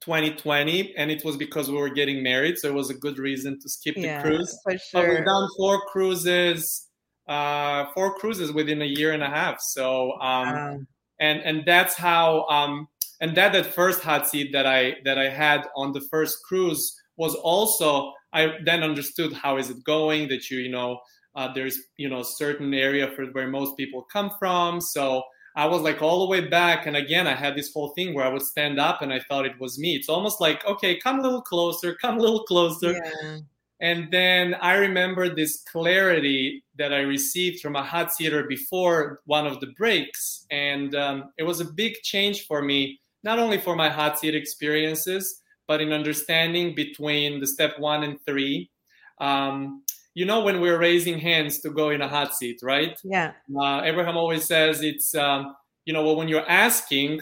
2020, 0.00 0.94
and 0.96 1.10
it 1.10 1.24
was 1.24 1.36
because 1.36 1.70
we 1.70 1.76
were 1.76 1.90
getting 1.90 2.22
married, 2.22 2.58
so 2.58 2.68
it 2.68 2.74
was 2.74 2.90
a 2.90 2.94
good 2.94 3.18
reason 3.18 3.58
to 3.60 3.68
skip 3.68 3.96
yeah, 3.96 4.22
the 4.22 4.28
cruise. 4.28 4.58
For 4.62 4.72
sure. 4.72 4.80
But 4.92 5.08
we've 5.08 5.24
done 5.24 5.48
four 5.56 5.80
cruises 5.92 6.88
uh, 7.28 7.84
four 7.94 8.14
cruises 8.14 8.52
within 8.52 8.80
a 8.80 8.86
year 8.86 9.12
and 9.12 9.22
a 9.22 9.28
half. 9.28 9.60
So, 9.60 10.12
um, 10.20 10.48
wow. 10.48 10.78
and 11.20 11.40
and 11.42 11.62
that's 11.66 11.94
how, 11.94 12.46
um, 12.46 12.88
and 13.20 13.36
that 13.36 13.52
that 13.52 13.66
first 13.66 14.02
hot 14.02 14.26
seat 14.26 14.52
that 14.52 14.66
I 14.66 14.94
that 15.04 15.18
I 15.18 15.28
had 15.28 15.66
on 15.76 15.92
the 15.92 16.00
first 16.10 16.38
cruise 16.44 16.96
was 17.16 17.34
also 17.34 18.12
I 18.32 18.54
then 18.64 18.82
understood 18.82 19.32
how 19.32 19.58
is 19.58 19.70
it 19.70 19.84
going 19.84 20.28
that 20.28 20.50
you 20.50 20.58
you 20.58 20.70
know 20.70 21.00
uh, 21.34 21.52
there's 21.52 21.78
you 21.98 22.08
know 22.08 22.22
certain 22.22 22.72
area 22.72 23.08
for 23.14 23.26
where 23.26 23.48
most 23.48 23.76
people 23.76 24.06
come 24.10 24.30
from. 24.38 24.80
So 24.80 25.22
I 25.56 25.66
was 25.66 25.82
like 25.82 26.02
all 26.02 26.20
the 26.20 26.30
way 26.30 26.48
back, 26.48 26.86
and 26.86 26.96
again 26.96 27.26
I 27.26 27.34
had 27.34 27.56
this 27.56 27.72
whole 27.72 27.88
thing 27.90 28.14
where 28.14 28.24
I 28.24 28.28
would 28.28 28.42
stand 28.42 28.78
up 28.78 29.02
and 29.02 29.12
I 29.12 29.20
thought 29.20 29.46
it 29.46 29.58
was 29.58 29.78
me. 29.78 29.94
It's 29.96 30.08
almost 30.08 30.40
like 30.40 30.64
okay, 30.64 30.98
come 30.98 31.20
a 31.20 31.22
little 31.22 31.42
closer, 31.42 31.94
come 31.94 32.18
a 32.18 32.20
little 32.20 32.44
closer. 32.44 32.92
Yeah. 32.92 33.38
And 33.80 34.10
then 34.10 34.54
I 34.54 34.74
remember 34.74 35.32
this 35.32 35.62
clarity 35.70 36.64
that 36.76 36.92
I 36.92 37.00
received 37.00 37.60
from 37.60 37.76
a 37.76 37.82
hot 37.82 38.12
seater 38.12 38.44
before 38.44 39.20
one 39.26 39.46
of 39.46 39.60
the 39.60 39.68
breaks. 39.78 40.44
And 40.50 40.94
um, 40.96 41.32
it 41.38 41.44
was 41.44 41.60
a 41.60 41.64
big 41.64 41.94
change 42.02 42.46
for 42.46 42.60
me, 42.60 43.00
not 43.22 43.38
only 43.38 43.58
for 43.58 43.76
my 43.76 43.88
hot 43.88 44.18
seat 44.18 44.34
experiences, 44.34 45.42
but 45.68 45.80
in 45.80 45.92
understanding 45.92 46.74
between 46.74 47.38
the 47.38 47.46
step 47.46 47.78
one 47.78 48.02
and 48.02 48.18
three. 48.26 48.70
Um, 49.20 49.84
you 50.18 50.24
know, 50.24 50.40
when 50.40 50.60
we're 50.60 50.80
raising 50.80 51.16
hands 51.16 51.60
to 51.60 51.70
go 51.70 51.90
in 51.90 52.02
a 52.02 52.08
hot 52.08 52.34
seat, 52.34 52.58
right? 52.60 53.00
Yeah. 53.04 53.34
Uh, 53.56 53.82
Abraham 53.84 54.16
always 54.16 54.44
says 54.44 54.82
it's, 54.82 55.14
um, 55.14 55.54
you 55.84 55.92
know, 55.92 56.02
well, 56.04 56.16
when 56.16 56.26
you're 56.26 56.48
asking, 56.48 57.20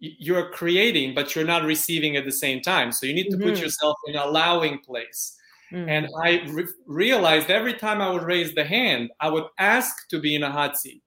you're 0.00 0.50
creating, 0.50 1.14
but 1.14 1.36
you're 1.36 1.44
not 1.44 1.62
receiving 1.62 2.16
at 2.16 2.24
the 2.24 2.32
same 2.32 2.60
time. 2.60 2.90
So 2.90 3.06
you 3.06 3.14
need 3.14 3.30
to 3.30 3.36
mm-hmm. 3.36 3.50
put 3.50 3.60
yourself 3.60 3.94
in 4.08 4.16
allowing 4.16 4.80
place. 4.80 5.36
Mm. 5.72 5.88
And 5.88 6.08
I 6.24 6.42
re- 6.48 6.74
realized 6.86 7.50
every 7.50 7.74
time 7.74 8.00
I 8.00 8.10
would 8.10 8.24
raise 8.24 8.52
the 8.52 8.64
hand, 8.64 9.10
I 9.20 9.28
would 9.28 9.44
ask 9.60 10.08
to 10.08 10.18
be 10.18 10.34
in 10.34 10.42
a 10.42 10.50
hot 10.50 10.76
seat 10.76 11.04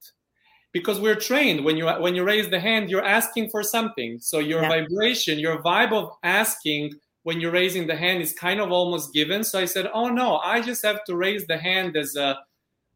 because 0.71 0.97
we're 1.01 1.19
trained 1.29 1.65
when 1.65 1.75
you 1.75 1.87
when 1.87 2.15
you 2.15 2.23
raise 2.23 2.49
the 2.49 2.59
hand, 2.59 2.89
you're 2.89 3.03
asking 3.19 3.49
for 3.49 3.63
something. 3.63 4.19
So 4.21 4.39
your 4.39 4.61
yeah. 4.61 4.69
vibration, 4.69 5.39
your 5.39 5.61
vibe 5.61 5.91
of 5.91 6.11
asking 6.23 6.93
when 7.23 7.39
you're 7.39 7.51
raising 7.51 7.87
the 7.87 7.95
hand 7.95 8.21
is 8.21 8.33
kind 8.33 8.59
of 8.59 8.71
almost 8.71 9.13
given. 9.13 9.43
So 9.43 9.59
I 9.59 9.65
said, 9.65 9.87
"Oh 9.93 10.09
no, 10.09 10.37
I 10.37 10.61
just 10.61 10.83
have 10.83 11.03
to 11.05 11.15
raise 11.15 11.45
the 11.47 11.57
hand 11.57 11.95
as 11.95 12.15
a, 12.15 12.39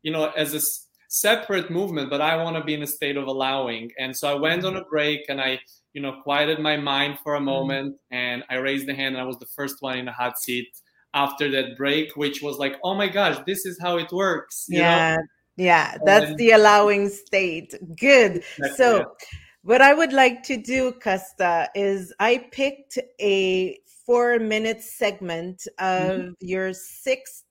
you 0.01 0.11
know, 0.11 0.31
as 0.31 0.53
a 0.53 0.61
separate 1.07 1.69
movement, 1.69 2.09
but 2.09 2.21
I 2.21 2.41
want 2.41 2.55
to 2.57 2.63
be 2.63 2.73
in 2.73 2.83
a 2.83 2.87
state 2.87 3.17
of 3.17 3.27
allowing." 3.27 3.91
And 3.99 4.15
so 4.15 4.29
I 4.29 4.35
went 4.35 4.65
on 4.65 4.75
a 4.75 4.83
break 4.85 5.21
and 5.29 5.39
I, 5.39 5.59
you 5.93 6.01
know, 6.01 6.21
quieted 6.23 6.59
my 6.59 6.77
mind 6.77 7.19
for 7.23 7.35
a 7.35 7.37
mm-hmm. 7.37 7.45
moment, 7.45 7.95
and 8.11 8.43
I 8.49 8.55
raised 8.55 8.87
the 8.87 8.95
hand, 8.95 9.15
and 9.15 9.21
I 9.21 9.27
was 9.27 9.37
the 9.37 9.53
first 9.55 9.77
one 9.81 9.97
in 9.99 10.05
the 10.05 10.11
hot 10.11 10.37
seat 10.39 10.69
after 11.15 11.49
that 11.49 11.77
break, 11.77 12.15
which 12.15 12.41
was 12.41 12.57
like, 12.57 12.75
oh 12.83 12.93
my 12.93 13.07
gosh, 13.07 13.37
this 13.47 13.65
is 13.65 13.79
how 13.81 13.97
it 13.97 14.11
works. 14.11 14.65
yeah. 14.67 15.15
Know? 15.15 15.23
Yeah. 15.57 15.97
That's 16.05 16.31
and, 16.31 16.37
the 16.37 16.51
allowing 16.51 17.09
state. 17.09 17.73
Good. 17.97 18.43
So, 18.75 19.15
what 19.63 19.81
I 19.81 19.95
would 19.95 20.13
like 20.13 20.43
to 20.43 20.57
do, 20.57 20.91
Costa, 20.91 21.69
is 21.73 22.13
I 22.19 22.49
picked 22.51 22.99
a 23.19 23.79
four 24.05 24.39
minute 24.39 24.81
segment 24.81 25.67
of 25.79 26.11
mm-hmm. 26.11 26.31
your 26.39 26.73
sixth 26.73 27.43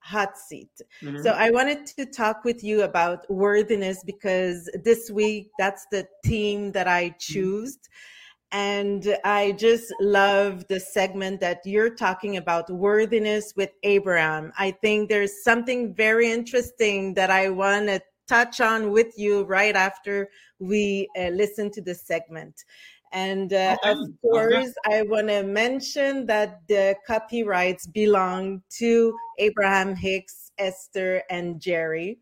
hot 0.00 0.36
seat. 0.36 0.70
Mm-hmm. 1.02 1.22
So 1.22 1.30
I 1.30 1.50
wanted 1.50 1.86
to 1.86 2.06
talk 2.06 2.44
with 2.44 2.62
you 2.62 2.82
about 2.82 3.28
worthiness 3.30 4.02
because 4.04 4.68
this 4.84 5.10
week 5.10 5.50
that's 5.58 5.86
the 5.90 6.06
theme 6.24 6.72
that 6.72 6.88
I 6.88 7.10
mm-hmm. 7.10 7.16
choose. 7.18 7.78
And 8.54 9.16
I 9.24 9.52
just 9.52 9.94
love 9.98 10.68
the 10.68 10.78
segment 10.78 11.40
that 11.40 11.60
you're 11.64 11.94
talking 11.94 12.36
about 12.36 12.68
worthiness 12.68 13.54
with 13.56 13.70
Abraham. 13.82 14.52
I 14.58 14.72
think 14.72 15.08
there's 15.08 15.42
something 15.42 15.94
very 15.94 16.30
interesting 16.30 17.14
that 17.14 17.30
I 17.30 17.48
want 17.48 17.86
to 17.86 18.02
touch 18.28 18.60
on 18.60 18.90
with 18.90 19.14
you 19.16 19.44
right 19.44 19.74
after 19.74 20.28
we 20.58 21.08
uh, 21.18 21.28
listen 21.28 21.70
to 21.70 21.80
the 21.80 21.94
segment. 21.94 22.54
And 23.12 23.52
uh, 23.52 23.76
okay. 23.84 23.92
of 23.92 24.08
course, 24.22 24.72
okay. 24.86 24.98
I 24.98 25.02
want 25.02 25.28
to 25.28 25.42
mention 25.42 26.26
that 26.26 26.60
the 26.66 26.96
copyrights 27.06 27.86
belong 27.86 28.62
to 28.78 29.14
Abraham 29.38 29.94
Hicks, 29.94 30.50
Esther, 30.58 31.22
and 31.28 31.60
Jerry. 31.60 32.18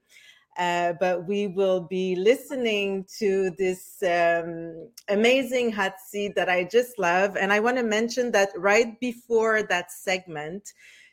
Uh, 0.58 0.92
but 0.98 1.26
we 1.26 1.46
will 1.46 1.80
be 1.80 2.16
listening 2.16 3.06
to 3.18 3.50
this 3.56 4.02
um, 4.02 4.90
amazing 5.08 5.70
hot 5.70 5.94
seat 6.08 6.34
that 6.34 6.48
I 6.48 6.64
just 6.64 6.98
love. 6.98 7.36
And 7.36 7.52
I 7.52 7.60
want 7.60 7.76
to 7.76 7.84
mention 7.84 8.32
that 8.32 8.50
right 8.56 8.98
before 9.00 9.62
that 9.62 9.92
segment, 9.92 10.72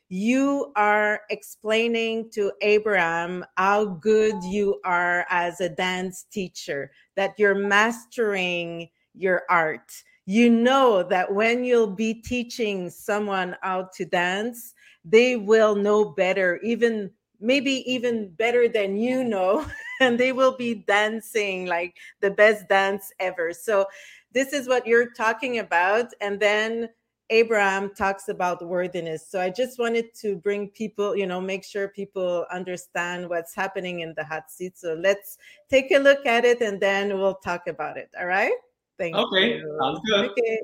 you 0.10 0.72
are 0.76 1.22
explaining 1.30 2.30
to 2.32 2.52
Abraham 2.62 3.46
how 3.58 3.86
good 3.86 4.36
you 4.44 4.80
are 4.84 5.26
as 5.30 5.62
a 5.62 5.70
dance 5.70 6.26
teacher, 6.32 6.92
that 7.16 7.36
you're 7.38 7.56
mastering 7.56 8.90
your 9.18 9.44
art. 9.50 9.92
You 10.26 10.50
know 10.50 11.04
that 11.04 11.34
when 11.34 11.64
you'll 11.64 11.88
be 11.88 12.14
teaching 12.14 12.90
someone 12.90 13.56
how 13.62 13.90
to 13.96 14.06
dance, 14.06 14.74
they 15.06 15.38
will 15.38 15.76
know 15.76 16.06
better, 16.06 16.60
even 16.64 17.12
maybe 17.40 17.84
even 17.92 18.30
better 18.30 18.68
than 18.68 18.98
you 18.98 19.24
know 19.24 19.66
and 20.02 20.20
they 20.20 20.32
will 20.32 20.56
be 20.56 20.76
dancing 20.88 21.66
like 21.66 21.96
the 22.22 22.32
best 22.32 22.68
dance 22.68 23.12
ever. 23.20 23.54
So 23.54 23.86
this 24.34 24.54
is 24.54 24.68
what 24.68 24.88
you're 24.88 25.12
talking 25.12 25.60
about 25.60 26.08
and 26.22 26.40
then 26.40 26.90
abraham 27.30 27.94
talks 27.94 28.30
about 28.30 28.66
worthiness. 28.66 29.28
So 29.28 29.40
i 29.40 29.50
just 29.50 29.78
wanted 29.78 30.14
to 30.22 30.38
bring 30.38 30.70
people 30.70 31.16
you 31.16 31.28
know 31.28 31.42
make 31.42 31.64
sure 31.64 31.88
people 31.90 32.46
understand 32.52 33.30
what's 33.30 33.54
happening 33.54 34.00
in 34.00 34.14
the 34.16 34.24
hot 34.24 34.50
seat. 34.50 34.78
So 34.78 34.94
let's 34.94 35.38
take 35.70 35.92
a 35.92 36.00
look 36.00 36.26
at 36.26 36.46
it 36.46 36.62
and 36.62 36.80
then 36.80 37.18
we'll 37.20 37.36
talk 37.36 37.68
about 37.68 37.98
it 37.98 38.10
all 38.20 38.28
right 38.28 38.54
thank 38.98 39.16
okay, 39.16 39.58
you 39.58 39.58
okay 39.58 39.77
sounds 39.80 40.00
good 40.06 40.32
okay 40.32 40.60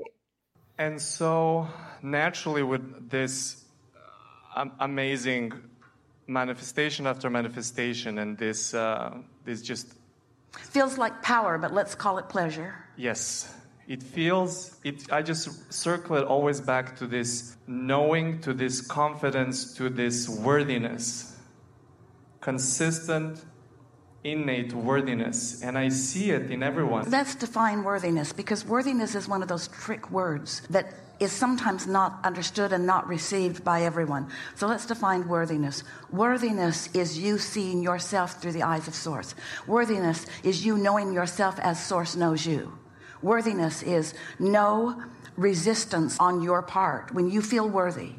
and 0.78 1.00
so 1.00 1.68
naturally 2.02 2.62
with 2.62 3.10
this 3.10 3.64
uh, 4.56 4.66
amazing 4.80 5.52
manifestation 6.26 7.06
after 7.06 7.30
manifestation, 7.30 8.18
and 8.18 8.38
this 8.38 8.74
uh, 8.74 9.16
this 9.44 9.62
just 9.62 9.94
feels 10.52 10.98
like 10.98 11.22
power, 11.22 11.58
but 11.58 11.72
let's 11.72 11.94
call 11.94 12.18
it 12.18 12.28
pleasure. 12.28 12.74
Yes, 12.96 13.52
it 13.88 14.02
feels. 14.02 14.76
It. 14.84 15.12
I 15.12 15.22
just 15.22 15.72
circle 15.72 16.16
it 16.16 16.24
always 16.24 16.60
back 16.60 16.96
to 16.96 17.06
this 17.06 17.56
knowing, 17.66 18.40
to 18.40 18.54
this 18.54 18.80
confidence, 18.80 19.74
to 19.74 19.88
this 19.88 20.28
worthiness, 20.28 21.36
consistent. 22.40 23.44
Innate 24.24 24.72
worthiness, 24.72 25.62
and 25.62 25.76
I 25.76 25.90
see 25.90 26.30
it 26.30 26.50
in 26.50 26.62
everyone. 26.62 27.10
Let's 27.10 27.34
define 27.34 27.84
worthiness 27.84 28.32
because 28.32 28.64
worthiness 28.64 29.14
is 29.14 29.28
one 29.28 29.42
of 29.42 29.48
those 29.48 29.68
trick 29.68 30.10
words 30.10 30.62
that 30.70 30.94
is 31.20 31.30
sometimes 31.30 31.86
not 31.86 32.20
understood 32.24 32.72
and 32.72 32.86
not 32.86 33.06
received 33.06 33.62
by 33.62 33.82
everyone. 33.82 34.30
So 34.54 34.66
let's 34.66 34.86
define 34.86 35.28
worthiness. 35.28 35.84
Worthiness 36.10 36.88
is 36.94 37.18
you 37.18 37.36
seeing 37.36 37.82
yourself 37.82 38.40
through 38.40 38.52
the 38.52 38.62
eyes 38.62 38.88
of 38.88 38.94
Source. 38.94 39.34
Worthiness 39.66 40.24
is 40.42 40.64
you 40.64 40.78
knowing 40.78 41.12
yourself 41.12 41.58
as 41.60 41.84
Source 41.84 42.16
knows 42.16 42.46
you. 42.46 42.72
Worthiness 43.20 43.82
is 43.82 44.14
no 44.38 45.02
resistance 45.36 46.18
on 46.18 46.40
your 46.40 46.62
part 46.62 47.12
when 47.12 47.30
you 47.30 47.42
feel 47.42 47.68
worthy. 47.68 48.12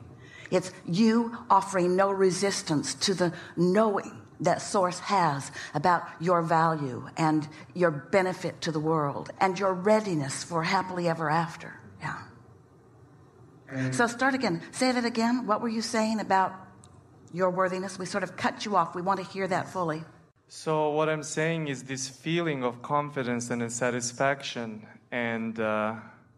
It's 0.51 0.71
you 0.85 1.35
offering 1.50 1.95
no 1.95 2.12
resistance 2.12 2.93
to 2.93 3.15
the 3.15 3.33
knowing 3.57 4.21
that 4.39 4.62
source 4.62 5.00
has 5.00 5.51
about 5.74 6.04
your 6.20 6.42
value 6.42 7.08
and 7.18 7.48
your 7.74 7.92
benefit 7.92 8.62
to 8.62 8.72
the 8.72 8.80
world 8.80 9.32
and 9.39 9.58
your 9.58 9.74
readiness 9.74 10.44
for 10.44 10.63
happily 10.63 11.08
ever 11.08 11.30
after. 11.30 11.80
Yeah. 12.01 13.92
So 13.92 14.08
start 14.08 14.34
again. 14.34 14.62
Say 14.72 14.92
that 14.92 15.06
again. 15.06 15.48
What 15.48 15.62
were 15.62 15.70
you 15.70 15.82
saying 15.82 16.20
about 16.20 16.54
your 17.34 17.50
worthiness? 17.50 17.98
We 17.98 18.06
sort 18.06 18.24
of 18.24 18.38
cut 18.38 18.65
you 18.65 18.75
off. 18.75 18.96
We 18.96 19.01
want 19.01 19.20
to 19.20 19.25
hear 19.25 19.48
that 19.48 19.70
fully. 19.70 20.04
So, 20.48 20.92
what 20.92 21.10
I'm 21.10 21.24
saying 21.24 21.70
is 21.70 21.84
this 21.84 22.08
feeling 22.08 22.63
of 22.63 22.84
confidence 22.84 23.50
and 23.50 23.72
satisfaction, 23.72 24.86
and 25.12 25.60
uh, 25.60 25.96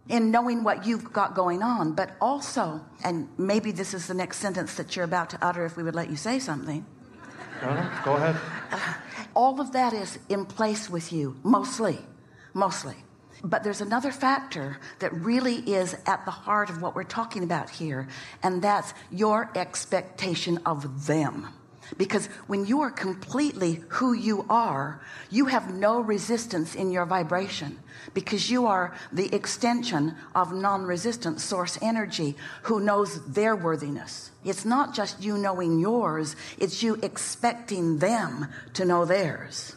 in 0.08 0.32
knowing 0.32 0.64
what 0.64 0.86
you've 0.86 1.12
got 1.12 1.36
going 1.36 1.62
on, 1.62 1.94
but 1.94 2.12
also, 2.22 2.80
and 3.04 3.28
maybe 3.38 3.72
this 3.72 3.94
is 3.94 4.08
the 4.08 4.14
next 4.14 4.38
sentence 4.38 4.76
that 4.76 4.96
you're 4.96 5.04
about 5.04 5.30
to 5.32 5.38
utter 5.42 5.66
if 5.66 5.76
we 5.76 5.84
would 5.84 5.96
let 5.96 6.10
you 6.10 6.16
say 6.16 6.40
something. 6.40 6.86
No, 7.62 7.74
no, 7.74 7.90
go 8.04 8.16
ahead. 8.16 8.36
Uh, 8.72 8.94
all 9.34 9.60
of 9.60 9.72
that 9.74 9.94
is 9.94 10.20
in 10.30 10.46
place 10.46 10.90
with 10.90 11.12
you, 11.12 11.36
mostly. 11.44 12.00
Mostly. 12.54 12.96
But 13.44 13.64
there's 13.64 13.82
another 13.82 14.12
factor 14.12 14.78
that 15.00 15.14
really 15.14 15.58
is 15.58 15.96
at 16.06 16.26
the 16.26 16.32
heart 16.32 16.70
of 16.70 16.82
what 16.82 16.96
we're 16.96 17.04
talking 17.04 17.44
about 17.44 17.70
here, 17.70 18.08
and 18.42 18.62
that's 18.62 18.94
your 19.12 19.52
expectation 19.56 20.60
of 20.66 21.06
them. 21.06 21.48
Because 21.96 22.28
when 22.48 22.66
you 22.66 22.82
are 22.82 22.92
completely 22.92 23.82
who 23.88 24.14
you 24.14 24.46
are, 24.50 25.02
you 25.30 25.46
have 25.46 25.74
no 25.74 26.00
resistance 26.00 26.76
in 26.76 26.92
your 26.92 27.06
vibration 27.06 27.80
because 28.14 28.50
you 28.50 28.66
are 28.66 28.96
the 29.12 29.34
extension 29.34 30.16
of 30.36 30.54
non 30.54 30.84
resistant 30.84 31.40
source 31.40 31.78
energy 31.82 32.36
who 32.64 32.80
knows 32.80 33.24
their 33.26 33.56
worthiness. 33.56 34.32
It's 34.44 34.66
not 34.66 34.94
just 34.94 35.22
you 35.24 35.38
knowing 35.38 35.80
yours, 35.80 36.36
it's 36.58 36.84
you 36.84 36.96
expecting 37.02 38.00
them 38.00 38.48
to 38.74 38.86
know 38.86 39.06
theirs. 39.06 39.76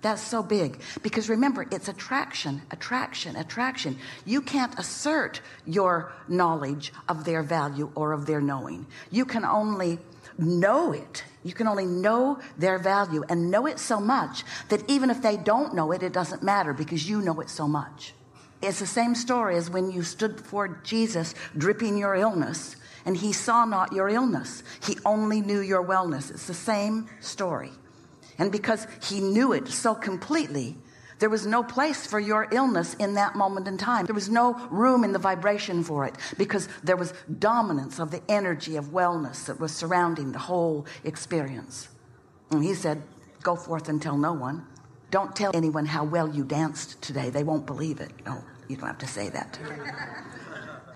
That's 0.00 0.22
so 0.22 0.44
big 0.44 0.80
because 1.02 1.28
remember, 1.28 1.66
it's 1.72 1.88
attraction, 1.88 2.62
attraction, 2.70 3.34
attraction. 3.34 3.98
You 4.24 4.42
can't 4.42 4.78
assert 4.78 5.40
your 5.66 6.12
knowledge 6.28 6.92
of 7.08 7.24
their 7.24 7.42
value 7.42 7.90
or 7.96 8.12
of 8.12 8.24
their 8.26 8.40
knowing. 8.40 8.86
You 9.10 9.24
can 9.24 9.44
only 9.44 9.98
know 10.38 10.92
it. 10.92 11.24
You 11.42 11.52
can 11.52 11.66
only 11.66 11.86
know 11.86 12.38
their 12.56 12.78
value 12.78 13.24
and 13.28 13.50
know 13.50 13.66
it 13.66 13.78
so 13.78 14.00
much 14.00 14.44
that 14.68 14.88
even 14.88 15.10
if 15.10 15.22
they 15.22 15.36
don't 15.36 15.74
know 15.74 15.92
it, 15.92 16.02
it 16.02 16.12
doesn't 16.12 16.42
matter 16.42 16.72
because 16.72 17.08
you 17.08 17.20
know 17.20 17.40
it 17.40 17.50
so 17.50 17.66
much. 17.66 18.14
It's 18.60 18.80
the 18.80 18.86
same 18.86 19.14
story 19.14 19.56
as 19.56 19.70
when 19.70 19.90
you 19.90 20.02
stood 20.02 20.36
before 20.36 20.80
Jesus 20.82 21.34
dripping 21.56 21.96
your 21.96 22.14
illness 22.14 22.76
and 23.04 23.16
he 23.16 23.32
saw 23.32 23.64
not 23.64 23.92
your 23.92 24.08
illness. 24.08 24.62
He 24.84 24.98
only 25.04 25.40
knew 25.40 25.60
your 25.60 25.84
wellness. 25.84 26.30
It's 26.30 26.46
the 26.46 26.54
same 26.54 27.08
story. 27.20 27.70
And 28.38 28.52
because 28.52 28.86
he 29.08 29.20
knew 29.20 29.52
it 29.52 29.68
so 29.68 29.94
completely, 29.94 30.76
there 31.18 31.30
was 31.30 31.46
no 31.46 31.62
place 31.62 32.06
for 32.06 32.20
your 32.20 32.48
illness 32.52 32.94
in 32.94 33.14
that 33.14 33.34
moment 33.34 33.66
in 33.66 33.76
time. 33.76 34.06
There 34.06 34.14
was 34.14 34.28
no 34.28 34.54
room 34.70 35.04
in 35.04 35.12
the 35.12 35.18
vibration 35.18 35.82
for 35.82 36.06
it 36.06 36.14
because 36.36 36.68
there 36.84 36.96
was 36.96 37.12
dominance 37.38 37.98
of 37.98 38.10
the 38.10 38.22
energy 38.28 38.76
of 38.76 38.86
wellness 38.86 39.46
that 39.46 39.58
was 39.58 39.72
surrounding 39.72 40.32
the 40.32 40.38
whole 40.38 40.86
experience. 41.04 41.88
And 42.50 42.62
he 42.62 42.74
said, 42.74 43.02
Go 43.42 43.56
forth 43.56 43.88
and 43.88 44.02
tell 44.02 44.16
no 44.16 44.32
one. 44.32 44.66
Don't 45.10 45.34
tell 45.34 45.52
anyone 45.54 45.86
how 45.86 46.04
well 46.04 46.28
you 46.28 46.44
danced 46.44 47.00
today. 47.00 47.30
They 47.30 47.44
won't 47.44 47.66
believe 47.66 48.00
it. 48.00 48.10
No, 48.26 48.44
you 48.68 48.76
don't 48.76 48.88
have 48.88 48.98
to 48.98 49.06
say 49.06 49.28
that. 49.30 49.58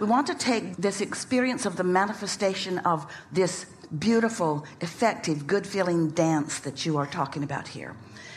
we 0.00 0.06
want 0.06 0.26
to 0.26 0.34
take 0.34 0.76
this 0.76 1.00
experience 1.00 1.64
of 1.64 1.76
the 1.76 1.84
manifestation 1.84 2.78
of 2.80 3.10
this 3.30 3.66
beautiful, 3.98 4.66
effective, 4.80 5.46
good 5.46 5.66
feeling 5.66 6.10
dance 6.10 6.58
that 6.60 6.84
you 6.84 6.96
are 6.96 7.06
talking 7.06 7.42
about 7.42 7.68
here. 7.68 7.94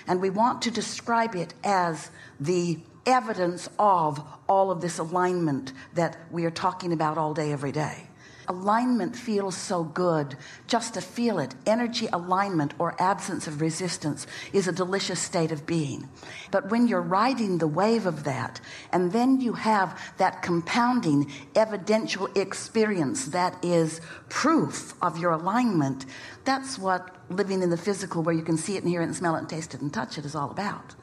And 0.07 0.21
we 0.21 0.29
want 0.29 0.61
to 0.63 0.71
describe 0.71 1.35
it 1.35 1.53
as 1.63 2.11
the 2.39 2.79
evidence 3.05 3.69
of 3.77 4.21
all 4.47 4.71
of 4.71 4.81
this 4.81 4.97
alignment 4.97 5.73
that 5.93 6.17
we 6.31 6.45
are 6.45 6.51
talking 6.51 6.91
about 6.93 7.17
all 7.17 7.33
day, 7.33 7.51
every 7.51 7.71
day. 7.71 8.07
Alignment 8.47 9.15
feels 9.15 9.55
so 9.57 9.83
good 9.83 10.37
just 10.67 10.93
to 10.93 11.01
feel 11.01 11.39
it. 11.39 11.55
Energy 11.65 12.07
alignment 12.11 12.73
or 12.79 12.95
absence 13.01 13.47
of 13.47 13.61
resistance 13.61 14.27
is 14.53 14.67
a 14.67 14.71
delicious 14.71 15.19
state 15.19 15.51
of 15.51 15.65
being. 15.65 16.07
But 16.51 16.69
when 16.69 16.87
you're 16.87 17.01
riding 17.01 17.57
the 17.57 17.67
wave 17.67 18.05
of 18.05 18.23
that, 18.25 18.61
and 18.91 19.11
then 19.11 19.41
you 19.41 19.53
have 19.53 19.99
that 20.17 20.41
compounding 20.41 21.31
evidential 21.55 22.27
experience 22.35 23.25
that 23.27 23.57
is 23.63 24.01
proof 24.29 24.93
of 25.01 25.17
your 25.17 25.31
alignment, 25.31 26.05
that's 26.43 26.77
what 26.77 27.15
living 27.29 27.63
in 27.63 27.69
the 27.69 27.77
physical, 27.77 28.23
where 28.23 28.35
you 28.35 28.43
can 28.43 28.57
see 28.57 28.75
it 28.75 28.83
and 28.83 28.89
hear 28.89 29.01
it 29.01 29.05
and 29.05 29.15
smell 29.15 29.35
it 29.35 29.39
and 29.39 29.49
taste 29.49 29.73
it 29.73 29.81
and 29.81 29.93
touch 29.93 30.17
it, 30.17 30.25
is 30.25 30.35
all 30.35 30.51
about. 30.51 30.95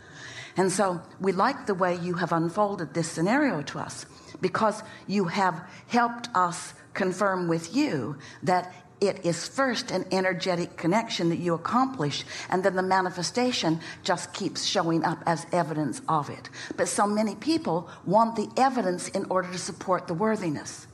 And 0.56 0.70
so 0.70 1.00
we 1.20 1.32
like 1.32 1.66
the 1.66 1.74
way 1.74 1.96
you 1.96 2.14
have 2.14 2.32
unfolded 2.32 2.92
this 2.94 3.10
scenario 3.10 3.62
to 3.62 3.78
us 3.78 4.06
because 4.40 4.82
you 5.06 5.24
have 5.24 5.68
helped 5.88 6.28
us 6.34 6.74
confirm 6.94 7.48
with 7.48 7.74
you 7.74 8.16
that 8.42 8.72
it 9.00 9.26
is 9.26 9.48
first 9.48 9.90
an 9.90 10.04
energetic 10.12 10.76
connection 10.76 11.28
that 11.30 11.40
you 11.40 11.54
accomplish, 11.54 12.24
and 12.50 12.62
then 12.62 12.76
the 12.76 12.82
manifestation 12.82 13.80
just 14.04 14.32
keeps 14.32 14.64
showing 14.64 15.04
up 15.04 15.18
as 15.26 15.44
evidence 15.50 16.00
of 16.08 16.30
it. 16.30 16.48
But 16.76 16.86
so 16.86 17.06
many 17.06 17.34
people 17.34 17.90
want 18.06 18.36
the 18.36 18.48
evidence 18.56 19.08
in 19.08 19.24
order 19.24 19.50
to 19.50 19.58
support 19.58 20.06
the 20.06 20.14
worthiness. 20.14 20.86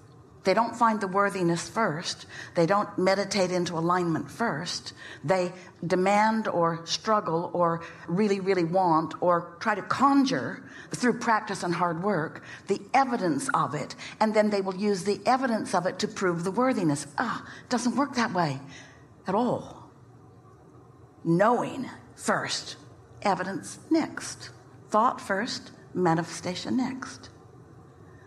They 0.48 0.54
don't 0.54 0.74
find 0.74 0.98
the 0.98 1.08
worthiness 1.08 1.68
first. 1.68 2.24
They 2.54 2.64
don't 2.64 2.88
meditate 2.96 3.50
into 3.50 3.76
alignment 3.76 4.30
first. 4.30 4.94
They 5.22 5.52
demand 5.86 6.48
or 6.48 6.86
struggle 6.86 7.50
or 7.52 7.82
really, 8.06 8.40
really 8.40 8.64
want 8.64 9.12
or 9.20 9.58
try 9.60 9.74
to 9.74 9.82
conjure 9.82 10.64
through 10.90 11.18
practice 11.18 11.64
and 11.64 11.74
hard 11.74 12.02
work 12.02 12.42
the 12.66 12.80
evidence 12.94 13.50
of 13.52 13.74
it. 13.74 13.94
And 14.20 14.32
then 14.32 14.48
they 14.48 14.62
will 14.62 14.74
use 14.74 15.04
the 15.04 15.20
evidence 15.26 15.74
of 15.74 15.84
it 15.84 15.98
to 15.98 16.08
prove 16.08 16.44
the 16.44 16.50
worthiness. 16.50 17.06
Ah, 17.18 17.44
it 17.64 17.68
doesn't 17.68 17.94
work 17.94 18.14
that 18.14 18.32
way 18.32 18.58
at 19.26 19.34
all. 19.34 19.90
Knowing 21.24 21.90
first, 22.16 22.76
evidence 23.20 23.80
next. 23.90 24.48
Thought 24.88 25.20
first, 25.20 25.72
manifestation 25.92 26.78
next. 26.78 27.28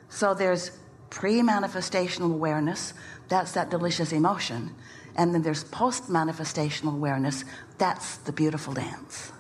So 0.10 0.36
there's 0.36 0.70
pre 1.12 1.42
manifestational 1.42 2.34
awareness, 2.34 2.96
that's 3.30 3.52
that 3.52 3.70
delicious 3.70 4.12
emotion. 4.12 4.74
And 5.16 5.36
then 5.36 5.44
there's 5.44 5.66
post 5.66 6.06
manifestational 6.10 6.96
awareness, 6.96 7.46
that's 7.78 8.18
the 8.18 8.32
beautiful 8.32 8.74
dance. 8.74 9.32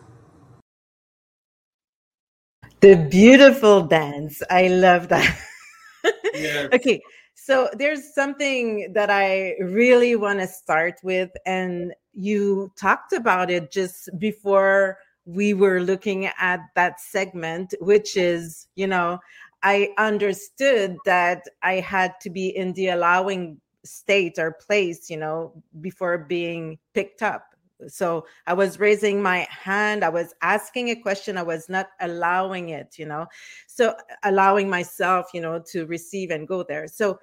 The 2.81 2.95
beautiful 2.95 3.81
dance. 3.84 4.43
I 4.49 4.67
love 4.67 5.07
that. 5.10 5.39
Yes. 6.34 6.69
okay. 6.73 7.01
So 7.36 7.69
there's 7.73 8.13
something 8.15 8.93
that 8.93 9.10
I 9.12 9.55
really 9.60 10.15
want 10.15 10.39
to 10.39 10.47
start 10.47 10.95
with. 11.03 11.29
And 11.45 11.93
you 12.13 12.71
talked 12.79 13.13
about 13.13 13.51
it 13.51 13.71
just 13.71 14.10
before 14.17 14.97
we 15.25 15.53
were 15.53 15.81
looking 15.81 16.27
at 16.39 16.62
that 16.75 16.99
segment, 16.99 17.73
which 17.79 18.17
is, 18.17 18.67
you 18.75 18.88
know, 18.88 19.19
I 19.63 19.93
understood 19.97 20.97
that 21.06 21.43
I 21.62 21.76
had 21.76 22.19
to 22.21 22.30
be 22.30 22.50
in 22.50 22.74
the 22.74 22.89
allowing 22.89 23.62
state 23.84 24.39
or 24.39 24.52
place, 24.52 25.10
you 25.10 25.17
know, 25.17 25.54
before 25.82 26.17
being 26.17 26.78
picked 26.93 27.21
up. 27.21 27.45
So 27.88 28.26
I 28.45 28.54
was 28.54 28.80
raising 28.80 29.21
my 29.24 29.47
hand, 29.50 30.04
I 30.04 30.10
was 30.10 30.36
asking 30.41 30.89
a 30.89 30.95
question, 30.95 31.38
I 31.38 31.43
was 31.43 31.67
not 31.67 31.89
allowing 32.00 32.69
it, 32.69 33.00
you 33.00 33.08
know. 33.08 33.26
So 33.67 33.95
allowing 34.24 34.69
myself, 34.69 35.28
you 35.34 35.41
know, 35.41 35.60
to 35.71 35.86
receive 35.88 36.30
and 36.30 36.47
go 36.47 36.63
there. 36.63 36.88
So, 36.88 37.19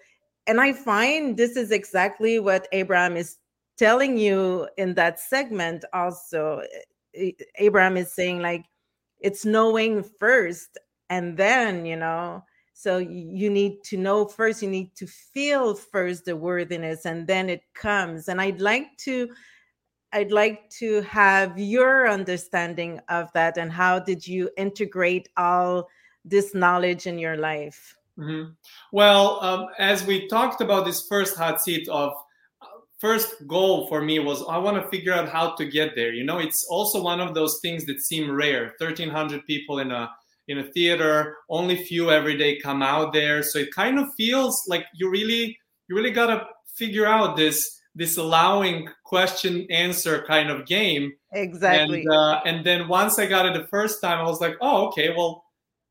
and 0.48 0.61
I 0.61 0.72
find 0.72 1.37
this 1.37 1.57
is 1.57 1.70
exactly 1.70 2.40
what 2.40 2.66
Abraham 2.72 3.16
is 3.16 3.37
telling 3.77 4.18
you 4.18 4.68
in 4.77 4.94
that 4.94 5.20
segment 5.20 5.85
also. 5.92 6.62
Abraham 7.57 7.96
is 7.96 8.12
saying, 8.12 8.40
like, 8.40 8.64
it's 9.20 9.44
knowing 9.44 10.03
first 10.03 10.79
and 11.10 11.36
then 11.36 11.84
you 11.86 11.96
know 11.96 12.42
so 12.72 12.98
you 12.98 13.50
need 13.50 13.82
to 13.82 13.96
know 13.96 14.24
first 14.24 14.62
you 14.62 14.70
need 14.70 14.94
to 14.94 15.06
feel 15.06 15.74
first 15.74 16.24
the 16.24 16.36
worthiness 16.36 17.06
and 17.06 17.26
then 17.26 17.48
it 17.48 17.62
comes 17.74 18.28
and 18.28 18.40
i'd 18.40 18.60
like 18.60 18.96
to 18.96 19.28
i'd 20.12 20.30
like 20.30 20.70
to 20.70 21.00
have 21.02 21.58
your 21.58 22.08
understanding 22.08 23.00
of 23.08 23.30
that 23.32 23.58
and 23.58 23.72
how 23.72 23.98
did 23.98 24.26
you 24.26 24.48
integrate 24.56 25.28
all 25.36 25.88
this 26.24 26.54
knowledge 26.54 27.06
in 27.06 27.18
your 27.18 27.36
life 27.36 27.96
mm-hmm. 28.16 28.50
well 28.92 29.42
um, 29.42 29.66
as 29.78 30.04
we 30.04 30.28
talked 30.28 30.60
about 30.60 30.84
this 30.84 31.06
first 31.08 31.36
hot 31.36 31.60
seat 31.60 31.88
of 31.88 32.12
uh, 32.62 32.66
first 32.98 33.44
goal 33.48 33.88
for 33.88 34.00
me 34.00 34.20
was 34.20 34.44
i 34.48 34.56
want 34.56 34.80
to 34.80 34.88
figure 34.88 35.12
out 35.12 35.28
how 35.28 35.50
to 35.56 35.64
get 35.66 35.96
there 35.96 36.12
you 36.12 36.22
know 36.22 36.38
it's 36.38 36.64
also 36.70 37.02
one 37.02 37.20
of 37.20 37.34
those 37.34 37.58
things 37.60 37.84
that 37.86 38.00
seem 38.00 38.30
rare 38.30 38.74
1300 38.78 39.44
people 39.46 39.80
in 39.80 39.90
a 39.90 40.08
in 40.48 40.58
a 40.58 40.64
theater 40.72 41.37
only 41.48 41.76
few 41.76 42.11
every 42.11 42.37
day 42.37 42.58
come 42.58 42.82
out 42.82 43.12
there 43.12 43.42
so 43.42 43.58
it 43.58 43.72
kind 43.74 43.98
of 43.98 44.06
feels 44.16 44.64
like 44.68 44.84
you 44.94 45.11
really 45.11 45.56
you 45.88 45.96
really 45.96 46.11
got 46.11 46.26
to 46.26 46.46
figure 46.74 47.06
out 47.06 47.37
this 47.37 47.80
this 47.94 48.16
allowing 48.16 48.88
question 49.04 49.66
answer 49.70 50.24
kind 50.26 50.50
of 50.50 50.66
game 50.66 51.12
exactly 51.32 52.00
and, 52.00 52.12
uh, 52.12 52.40
and 52.44 52.64
then 52.64 52.88
once 52.88 53.18
i 53.18 53.26
got 53.26 53.46
it 53.46 53.54
the 53.54 53.66
first 53.68 54.00
time 54.00 54.18
i 54.18 54.28
was 54.28 54.40
like 54.40 54.56
oh 54.61 54.88
okay 54.88 55.14
well 55.16 55.44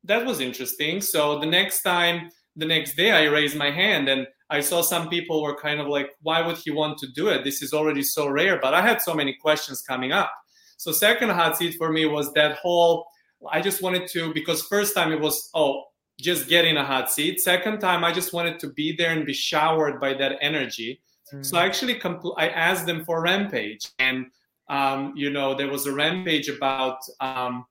that 0.04 0.24
was 0.24 0.40
interesting 0.40 1.00
so 1.00 1.38
the 1.38 1.46
next 1.46 1.82
time 1.82 2.30
the 2.56 2.66
next 2.66 2.96
day 2.96 3.12
i 3.12 3.24
raised 3.24 3.56
my 3.56 3.70
hand 3.70 4.08
and 4.08 4.26
I 4.50 4.60
saw 4.60 4.80
some 4.80 5.08
people 5.08 5.42
were 5.42 5.58
kind 5.58 5.78
of 5.80 5.88
like, 5.88 6.10
why 6.22 6.40
would 6.40 6.56
he 6.56 6.70
want 6.70 6.98
to 6.98 7.06
do 7.08 7.28
it? 7.28 7.44
This 7.44 7.60
is 7.60 7.74
already 7.74 8.02
so 8.02 8.28
rare. 8.28 8.58
But 8.60 8.72
I 8.74 8.80
had 8.80 9.02
so 9.02 9.14
many 9.14 9.34
questions 9.34 9.82
coming 9.82 10.12
up. 10.12 10.32
So 10.78 10.92
second 10.92 11.30
hot 11.30 11.56
seat 11.56 11.74
for 11.76 11.92
me 11.92 12.06
was 12.06 12.32
that 12.32 12.56
whole. 12.56 13.06
I 13.50 13.60
just 13.60 13.82
wanted 13.82 14.08
to 14.08 14.32
because 14.34 14.62
first 14.62 14.94
time 14.94 15.12
it 15.12 15.20
was 15.20 15.50
oh 15.54 15.84
just 16.20 16.48
get 16.48 16.64
in 16.64 16.76
a 16.76 16.84
hot 16.84 17.10
seat. 17.10 17.40
Second 17.40 17.78
time 17.78 18.04
I 18.04 18.12
just 18.12 18.32
wanted 18.32 18.58
to 18.60 18.70
be 18.70 18.94
there 18.96 19.12
and 19.12 19.24
be 19.24 19.32
showered 19.32 20.00
by 20.00 20.14
that 20.14 20.36
energy. 20.40 21.00
Mm-hmm. 21.32 21.42
So 21.42 21.58
I 21.58 21.64
actually 21.64 21.94
compl- 21.94 22.34
I 22.36 22.48
asked 22.48 22.86
them 22.86 23.04
for 23.04 23.22
rampage 23.22 23.86
and 23.98 24.26
um, 24.68 25.12
you 25.16 25.30
know 25.30 25.54
there 25.54 25.68
was 25.68 25.86
a 25.86 25.92
rampage 25.92 26.48
about 26.48 26.98
um, 27.20 27.66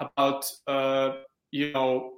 about 0.00 0.50
uh, 0.66 1.12
you 1.50 1.72
know 1.72 2.14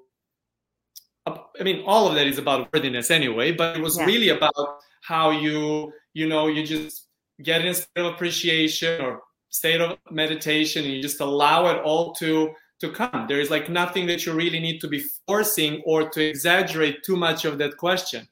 I 1.26 1.62
mean, 1.62 1.82
all 1.86 2.08
of 2.08 2.14
that 2.14 2.26
is 2.26 2.38
about 2.38 2.72
worthiness 2.72 3.10
anyway, 3.10 3.52
but 3.52 3.76
it 3.76 3.82
was 3.82 3.98
yeah. 3.98 4.04
really 4.04 4.28
about 4.28 4.54
how 5.02 5.30
you, 5.30 5.92
you 6.14 6.28
know, 6.28 6.46
you 6.46 6.64
just 6.64 7.08
get 7.42 7.62
in 7.62 7.68
a 7.68 7.74
state 7.74 7.88
of 7.96 8.14
appreciation 8.14 9.00
or 9.00 9.22
state 9.48 9.80
of 9.80 9.98
meditation 10.10 10.84
and 10.84 10.92
you 10.92 11.02
just 11.02 11.20
allow 11.20 11.66
it 11.66 11.82
all 11.82 12.12
to 12.14 12.50
to 12.80 12.90
come. 12.90 13.26
There 13.28 13.40
is 13.40 13.50
like 13.50 13.68
nothing 13.68 14.06
that 14.06 14.26
you 14.26 14.32
really 14.32 14.60
need 14.60 14.80
to 14.80 14.88
be 14.88 15.04
forcing 15.26 15.82
or 15.86 16.08
to 16.10 16.22
exaggerate 16.22 17.02
too 17.02 17.16
much 17.16 17.44
of 17.44 17.58
that 17.58 17.76
question. 17.76 18.28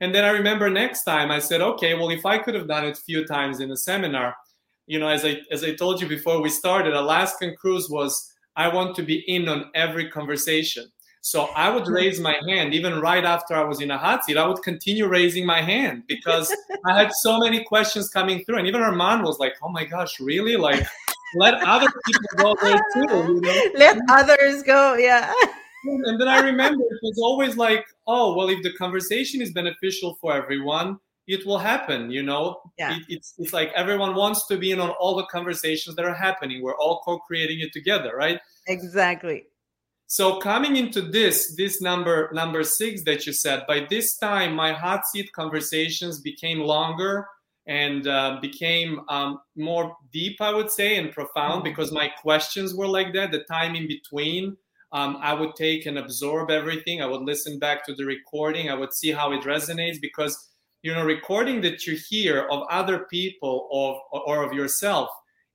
And 0.00 0.14
then 0.14 0.24
I 0.24 0.30
remember 0.30 0.68
next 0.68 1.04
time 1.04 1.30
I 1.30 1.38
said, 1.38 1.60
okay, 1.60 1.94
well, 1.94 2.10
if 2.10 2.26
I 2.26 2.38
could 2.38 2.54
have 2.54 2.68
done 2.68 2.84
it 2.84 2.98
a 2.98 3.02
few 3.02 3.24
times 3.26 3.60
in 3.60 3.70
a 3.70 3.76
seminar, 3.76 4.34
you 4.86 4.98
know, 4.98 5.08
as 5.08 5.24
I 5.24 5.40
as 5.50 5.64
I 5.64 5.74
told 5.74 6.00
you 6.00 6.08
before 6.08 6.42
we 6.42 6.50
started, 6.50 6.92
Alaskan 6.92 7.54
cruise 7.56 7.88
was 7.88 8.30
I 8.56 8.68
want 8.68 8.94
to 8.96 9.02
be 9.02 9.24
in 9.28 9.48
on 9.48 9.70
every 9.74 10.10
conversation. 10.10 10.90
So 11.22 11.44
I 11.56 11.70
would 11.70 11.88
raise 11.88 12.20
my 12.20 12.36
hand 12.46 12.74
even 12.74 13.00
right 13.00 13.24
after 13.24 13.54
I 13.54 13.64
was 13.64 13.80
in 13.80 13.90
a 13.90 13.96
hot 13.96 14.26
seat. 14.26 14.36
I 14.36 14.46
would 14.46 14.62
continue 14.62 15.06
raising 15.06 15.46
my 15.46 15.62
hand 15.62 16.02
because 16.06 16.54
I 16.84 16.98
had 17.00 17.12
so 17.14 17.38
many 17.38 17.64
questions 17.64 18.10
coming 18.10 18.44
through, 18.44 18.58
and 18.58 18.66
even 18.66 18.82
Armand 18.82 19.22
was 19.22 19.38
like, 19.38 19.54
"Oh 19.62 19.70
my 19.70 19.84
gosh, 19.84 20.20
really? 20.20 20.56
Like, 20.56 20.86
let 21.34 21.54
other 21.64 21.88
people 22.06 22.28
go 22.36 22.56
there 22.62 22.80
too. 22.92 23.34
You 23.34 23.40
know? 23.40 23.62
Let 23.76 23.98
others 24.10 24.62
go. 24.62 24.94
Yeah." 24.94 25.32
And 25.84 26.18
then 26.18 26.28
I 26.28 26.40
remember 26.40 26.82
it 26.82 26.98
was 27.02 27.18
always 27.22 27.56
like, 27.56 27.84
"Oh, 28.06 28.34
well, 28.34 28.48
if 28.48 28.62
the 28.62 28.72
conversation 28.72 29.42
is 29.42 29.52
beneficial 29.52 30.16
for 30.20 30.32
everyone." 30.32 30.98
It 31.26 31.46
will 31.46 31.56
happen, 31.56 32.10
you 32.10 32.22
know. 32.22 32.60
Yeah. 32.78 32.96
It, 32.96 33.02
it's 33.08 33.32
it's 33.38 33.54
like 33.54 33.72
everyone 33.74 34.14
wants 34.14 34.46
to 34.48 34.58
be 34.58 34.72
in 34.72 34.78
on 34.78 34.90
all 34.90 35.16
the 35.16 35.24
conversations 35.24 35.96
that 35.96 36.04
are 36.04 36.12
happening. 36.12 36.62
We're 36.62 36.76
all 36.76 37.00
co-creating 37.02 37.60
it 37.60 37.72
together, 37.72 38.14
right? 38.14 38.38
Exactly 38.66 39.44
so 40.06 40.38
coming 40.38 40.76
into 40.76 41.00
this, 41.00 41.54
this 41.56 41.80
number 41.80 42.30
number 42.32 42.62
six 42.62 43.02
that 43.04 43.26
you 43.26 43.32
said, 43.32 43.66
by 43.66 43.86
this 43.88 44.16
time 44.16 44.54
my 44.54 44.72
hot 44.72 45.06
seat 45.06 45.32
conversations 45.32 46.20
became 46.20 46.60
longer 46.60 47.26
and 47.66 48.06
uh, 48.06 48.38
became 48.42 49.00
um, 49.08 49.40
more 49.56 49.96
deep, 50.12 50.40
I 50.40 50.52
would 50.52 50.70
say, 50.70 50.96
and 50.96 51.12
profound 51.12 51.62
mm-hmm. 51.62 51.70
because 51.70 51.92
my 51.92 52.08
questions 52.08 52.74
were 52.74 52.88
like 52.88 53.12
that. 53.14 53.32
The 53.32 53.44
time 53.44 53.74
in 53.74 53.88
between, 53.88 54.56
um, 54.92 55.18
I 55.20 55.34
would 55.34 55.56
take 55.56 55.86
and 55.86 55.98
absorb 55.98 56.50
everything. 56.50 57.02
I 57.02 57.06
would 57.06 57.22
listen 57.22 57.58
back 57.58 57.84
to 57.86 57.94
the 57.94 58.04
recording. 58.04 58.70
I 58.70 58.74
would 58.74 58.92
see 58.92 59.10
how 59.10 59.32
it 59.32 59.42
resonates 59.42 60.00
because 60.00 60.50
you 60.84 60.92
know, 60.92 61.02
recording 61.02 61.62
that 61.62 61.86
you 61.86 61.96
hear 61.96 62.46
of 62.50 62.62
other 62.70 63.06
people 63.10 63.68
of, 63.72 64.22
or 64.26 64.44
of 64.44 64.52
yourself 64.52 65.08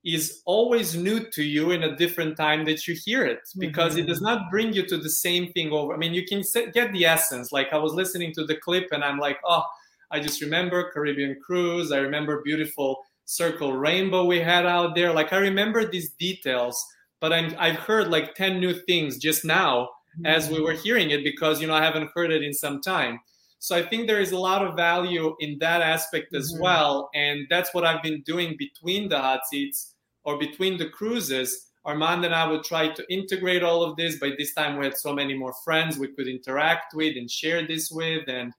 is 0.04 0.42
always 0.44 0.96
new 0.96 1.20
to 1.20 1.44
you 1.44 1.70
in 1.70 1.84
a 1.84 1.96
different 1.96 2.36
time 2.36 2.64
that 2.64 2.88
you 2.88 2.96
hear 3.04 3.24
it 3.24 3.38
because 3.56 3.92
mm-hmm. 3.92 4.00
it 4.00 4.06
does 4.08 4.18
mm-hmm. 4.18 4.40
not 4.40 4.50
bring 4.50 4.72
you 4.72 4.84
to 4.86 4.96
the 4.96 5.08
same 5.08 5.52
thing 5.52 5.70
over. 5.70 5.94
I 5.94 5.98
mean, 5.98 6.14
you 6.14 6.26
can 6.26 6.42
get 6.72 6.92
the 6.92 7.04
essence. 7.04 7.52
Like 7.52 7.72
I 7.72 7.78
was 7.78 7.92
listening 7.92 8.32
to 8.34 8.44
the 8.44 8.56
clip 8.56 8.88
and 8.90 9.04
I'm 9.04 9.18
like, 9.18 9.38
oh, 9.44 9.62
I 10.10 10.20
just 10.20 10.40
remember 10.40 10.90
Caribbean 10.92 11.36
cruise. 11.44 11.92
I 11.92 11.98
remember 11.98 12.42
beautiful 12.42 12.98
circle 13.24 13.72
rainbow 13.74 14.24
we 14.24 14.40
had 14.40 14.66
out 14.66 14.94
there. 14.96 15.12
Like 15.12 15.32
I 15.32 15.36
remember 15.36 15.88
these 15.88 16.12
details, 16.14 16.84
but 17.20 17.32
I'm, 17.32 17.54
I've 17.58 17.76
heard 17.76 18.08
like 18.08 18.34
10 18.34 18.58
new 18.58 18.74
things 18.74 19.18
just 19.18 19.44
now 19.44 19.84
mm-hmm. 19.84 20.26
as 20.26 20.50
we 20.50 20.60
were 20.60 20.72
hearing 20.72 21.10
it 21.10 21.22
because, 21.22 21.60
you 21.60 21.68
know, 21.68 21.74
I 21.74 21.84
haven't 21.84 22.10
heard 22.14 22.32
it 22.32 22.42
in 22.42 22.52
some 22.52 22.80
time. 22.80 23.20
So 23.60 23.76
I 23.76 23.82
think 23.82 24.06
there 24.06 24.20
is 24.20 24.32
a 24.32 24.38
lot 24.38 24.64
of 24.64 24.74
value 24.74 25.36
in 25.38 25.58
that 25.60 25.82
aspect 25.82 26.34
as 26.34 26.52
mm-hmm. 26.52 26.62
well. 26.62 27.10
And 27.14 27.46
that's 27.50 27.72
what 27.72 27.84
I've 27.84 28.02
been 28.02 28.22
doing 28.22 28.56
between 28.58 29.08
the 29.08 29.20
hot 29.20 29.46
seats 29.46 29.94
or 30.24 30.38
between 30.38 30.78
the 30.78 30.88
cruises. 30.88 31.66
Armand 31.84 32.24
and 32.24 32.34
I 32.34 32.46
would 32.46 32.64
try 32.64 32.88
to 32.88 33.12
integrate 33.12 33.62
all 33.62 33.82
of 33.82 33.96
this. 33.96 34.18
By 34.18 34.32
this 34.36 34.54
time, 34.54 34.78
we 34.78 34.86
had 34.86 34.96
so 34.96 35.14
many 35.14 35.34
more 35.34 35.54
friends 35.64 35.98
we 35.98 36.08
could 36.08 36.26
interact 36.26 36.94
with 36.94 37.16
and 37.16 37.30
share 37.30 37.66
this 37.66 37.90
with. 37.90 38.28
And 38.28 38.52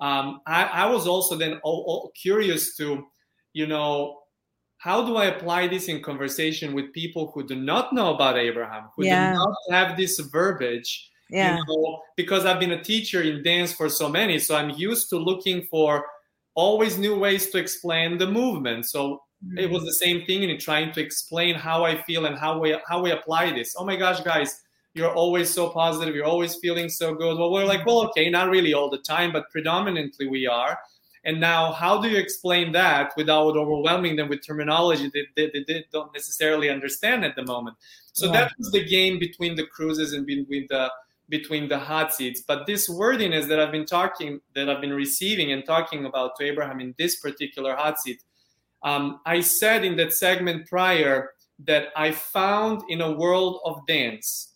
um, 0.00 0.40
I, 0.46 0.64
I, 0.64 0.86
was 0.86 1.06
also 1.06 1.36
then 1.36 1.58
all, 1.64 1.84
all 1.86 2.12
curious 2.14 2.76
to, 2.76 3.04
you 3.52 3.66
know, 3.66 4.20
how 4.78 5.04
do 5.04 5.16
I 5.16 5.26
apply 5.26 5.66
this 5.66 5.88
in 5.88 6.02
conversation 6.02 6.72
with 6.72 6.92
people 6.92 7.32
who 7.34 7.46
do 7.46 7.56
not 7.56 7.92
know 7.92 8.14
about 8.14 8.38
Abraham, 8.38 8.84
who 8.94 9.04
yeah. 9.04 9.32
do 9.32 9.38
not 9.38 9.54
have 9.70 9.96
this 9.96 10.20
verbiage? 10.20 11.10
yeah. 11.30 11.58
You 11.58 11.64
know, 11.66 12.02
because 12.16 12.44
I've 12.44 12.60
been 12.60 12.72
a 12.72 12.82
teacher 12.82 13.22
in 13.22 13.42
dance 13.42 13.72
for 13.72 13.88
so 13.88 14.08
many, 14.08 14.38
so 14.38 14.56
I'm 14.56 14.70
used 14.70 15.10
to 15.10 15.18
looking 15.18 15.62
for 15.64 16.04
always 16.54 16.98
new 16.98 17.18
ways 17.18 17.50
to 17.50 17.58
explain 17.58 18.18
the 18.18 18.26
movement. 18.26 18.86
So 18.86 19.22
mm-hmm. 19.44 19.58
it 19.58 19.70
was 19.70 19.84
the 19.84 19.92
same 19.92 20.24
thing 20.24 20.42
in 20.42 20.58
trying 20.58 20.92
to 20.92 21.00
explain 21.00 21.54
how 21.54 21.84
I 21.84 22.02
feel 22.02 22.26
and 22.26 22.38
how 22.38 22.58
we 22.58 22.76
how 22.88 23.02
we 23.02 23.10
apply 23.10 23.52
this. 23.52 23.74
Oh 23.78 23.84
my 23.84 23.96
gosh, 23.96 24.20
guys, 24.20 24.62
you're 24.98 25.14
always 25.14 25.48
so 25.48 25.70
positive, 25.70 26.14
you're 26.14 26.26
always 26.26 26.56
feeling 26.56 26.88
so 26.88 27.14
good. 27.14 27.38
Well, 27.38 27.50
we're 27.50 27.64
like, 27.64 27.86
well, 27.86 28.02
okay, 28.08 28.28
not 28.28 28.50
really 28.50 28.74
all 28.74 28.90
the 28.90 28.98
time, 28.98 29.32
but 29.32 29.50
predominantly 29.50 30.28
we 30.28 30.46
are. 30.46 30.78
And 31.24 31.40
now, 31.40 31.72
how 31.72 32.00
do 32.00 32.08
you 32.08 32.16
explain 32.16 32.72
that 32.72 33.12
without 33.16 33.56
overwhelming 33.56 34.16
them 34.16 34.28
with 34.28 34.46
terminology 34.46 35.10
that 35.14 35.26
they, 35.36 35.50
they, 35.52 35.64
they 35.66 35.84
don't 35.92 36.12
necessarily 36.12 36.70
understand 36.70 37.24
at 37.24 37.36
the 37.36 37.44
moment? 37.44 37.76
So 38.12 38.26
yeah. 38.26 38.32
that 38.32 38.52
was 38.58 38.70
the 38.72 38.84
game 38.84 39.18
between 39.18 39.54
the 39.56 39.66
cruises 39.66 40.12
and 40.12 40.26
between 40.26 40.66
the 40.68 40.90
between 41.28 41.68
the 41.68 41.78
hot 41.78 42.14
seats. 42.14 42.42
But 42.46 42.66
this 42.66 42.88
wordiness 42.88 43.46
that 43.46 43.60
I've 43.60 43.70
been 43.70 43.84
talking, 43.84 44.40
that 44.54 44.70
I've 44.70 44.80
been 44.80 44.94
receiving 44.94 45.52
and 45.52 45.62
talking 45.64 46.06
about 46.06 46.36
to 46.36 46.44
Abraham 46.44 46.80
in 46.80 46.94
this 46.98 47.20
particular 47.20 47.76
hot 47.76 48.00
seat, 48.00 48.22
um, 48.82 49.20
I 49.26 49.40
said 49.40 49.84
in 49.84 49.96
that 49.96 50.14
segment 50.14 50.66
prior 50.68 51.32
that 51.66 51.88
I 51.96 52.12
found 52.12 52.82
in 52.88 53.00
a 53.00 53.12
world 53.12 53.60
of 53.64 53.86
dance, 53.86 54.54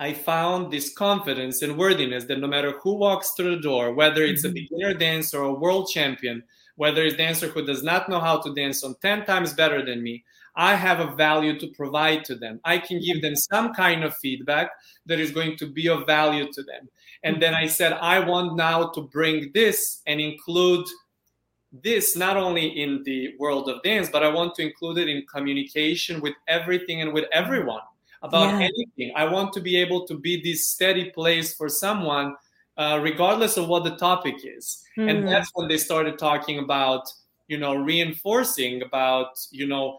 I 0.00 0.14
found 0.14 0.72
this 0.72 0.94
confidence 0.94 1.60
and 1.60 1.76
worthiness 1.76 2.24
that 2.24 2.40
no 2.40 2.46
matter 2.46 2.72
who 2.82 2.94
walks 2.94 3.32
through 3.32 3.56
the 3.56 3.62
door, 3.62 3.92
whether 3.92 4.22
it's 4.22 4.46
mm-hmm. 4.46 4.56
a 4.56 4.60
beginner 4.62 4.94
dancer 4.94 5.40
or 5.40 5.50
a 5.50 5.60
world 5.60 5.90
champion, 5.90 6.42
whether 6.76 7.04
it's 7.04 7.14
a 7.14 7.18
dancer 7.18 7.48
who 7.48 7.66
does 7.66 7.82
not 7.82 8.08
know 8.08 8.18
how 8.18 8.40
to 8.40 8.54
dance 8.54 8.82
on 8.82 8.94
10 9.02 9.26
times 9.26 9.52
better 9.52 9.84
than 9.84 10.02
me, 10.02 10.24
I 10.56 10.74
have 10.74 11.00
a 11.00 11.14
value 11.14 11.58
to 11.60 11.66
provide 11.68 12.24
to 12.24 12.34
them. 12.34 12.60
I 12.64 12.78
can 12.78 12.98
give 13.02 13.20
them 13.20 13.36
some 13.36 13.74
kind 13.74 14.02
of 14.02 14.16
feedback 14.16 14.70
that 15.04 15.20
is 15.20 15.32
going 15.32 15.58
to 15.58 15.66
be 15.66 15.90
of 15.90 16.06
value 16.06 16.50
to 16.50 16.62
them. 16.62 16.88
And 17.22 17.40
then 17.42 17.54
I 17.54 17.66
said, 17.66 17.92
I 17.92 18.20
want 18.20 18.56
now 18.56 18.88
to 18.92 19.02
bring 19.02 19.50
this 19.52 20.00
and 20.06 20.18
include 20.18 20.86
this 21.72 22.16
not 22.16 22.38
only 22.38 22.68
in 22.68 23.02
the 23.04 23.34
world 23.38 23.68
of 23.68 23.82
dance, 23.82 24.08
but 24.10 24.22
I 24.22 24.28
want 24.28 24.54
to 24.54 24.62
include 24.62 24.96
it 24.96 25.10
in 25.10 25.26
communication 25.26 26.22
with 26.22 26.34
everything 26.48 27.02
and 27.02 27.12
with 27.12 27.26
everyone 27.32 27.82
about 28.22 28.54
yeah. 28.54 28.68
anything. 28.68 29.12
I 29.16 29.24
want 29.24 29.52
to 29.54 29.60
be 29.60 29.76
able 29.76 30.06
to 30.06 30.18
be 30.18 30.40
this 30.42 30.70
steady 30.70 31.10
place 31.10 31.54
for 31.54 31.68
someone, 31.68 32.36
uh, 32.76 33.00
regardless 33.02 33.56
of 33.56 33.68
what 33.68 33.84
the 33.84 33.96
topic 33.96 34.36
is. 34.44 34.82
Mm-hmm. 34.98 35.08
And 35.08 35.28
that's 35.28 35.50
when 35.54 35.68
they 35.68 35.78
started 35.78 36.18
talking 36.18 36.58
about, 36.58 37.02
you 37.48 37.58
know, 37.58 37.74
reinforcing 37.74 38.82
about, 38.82 39.30
you 39.50 39.66
know, 39.66 39.98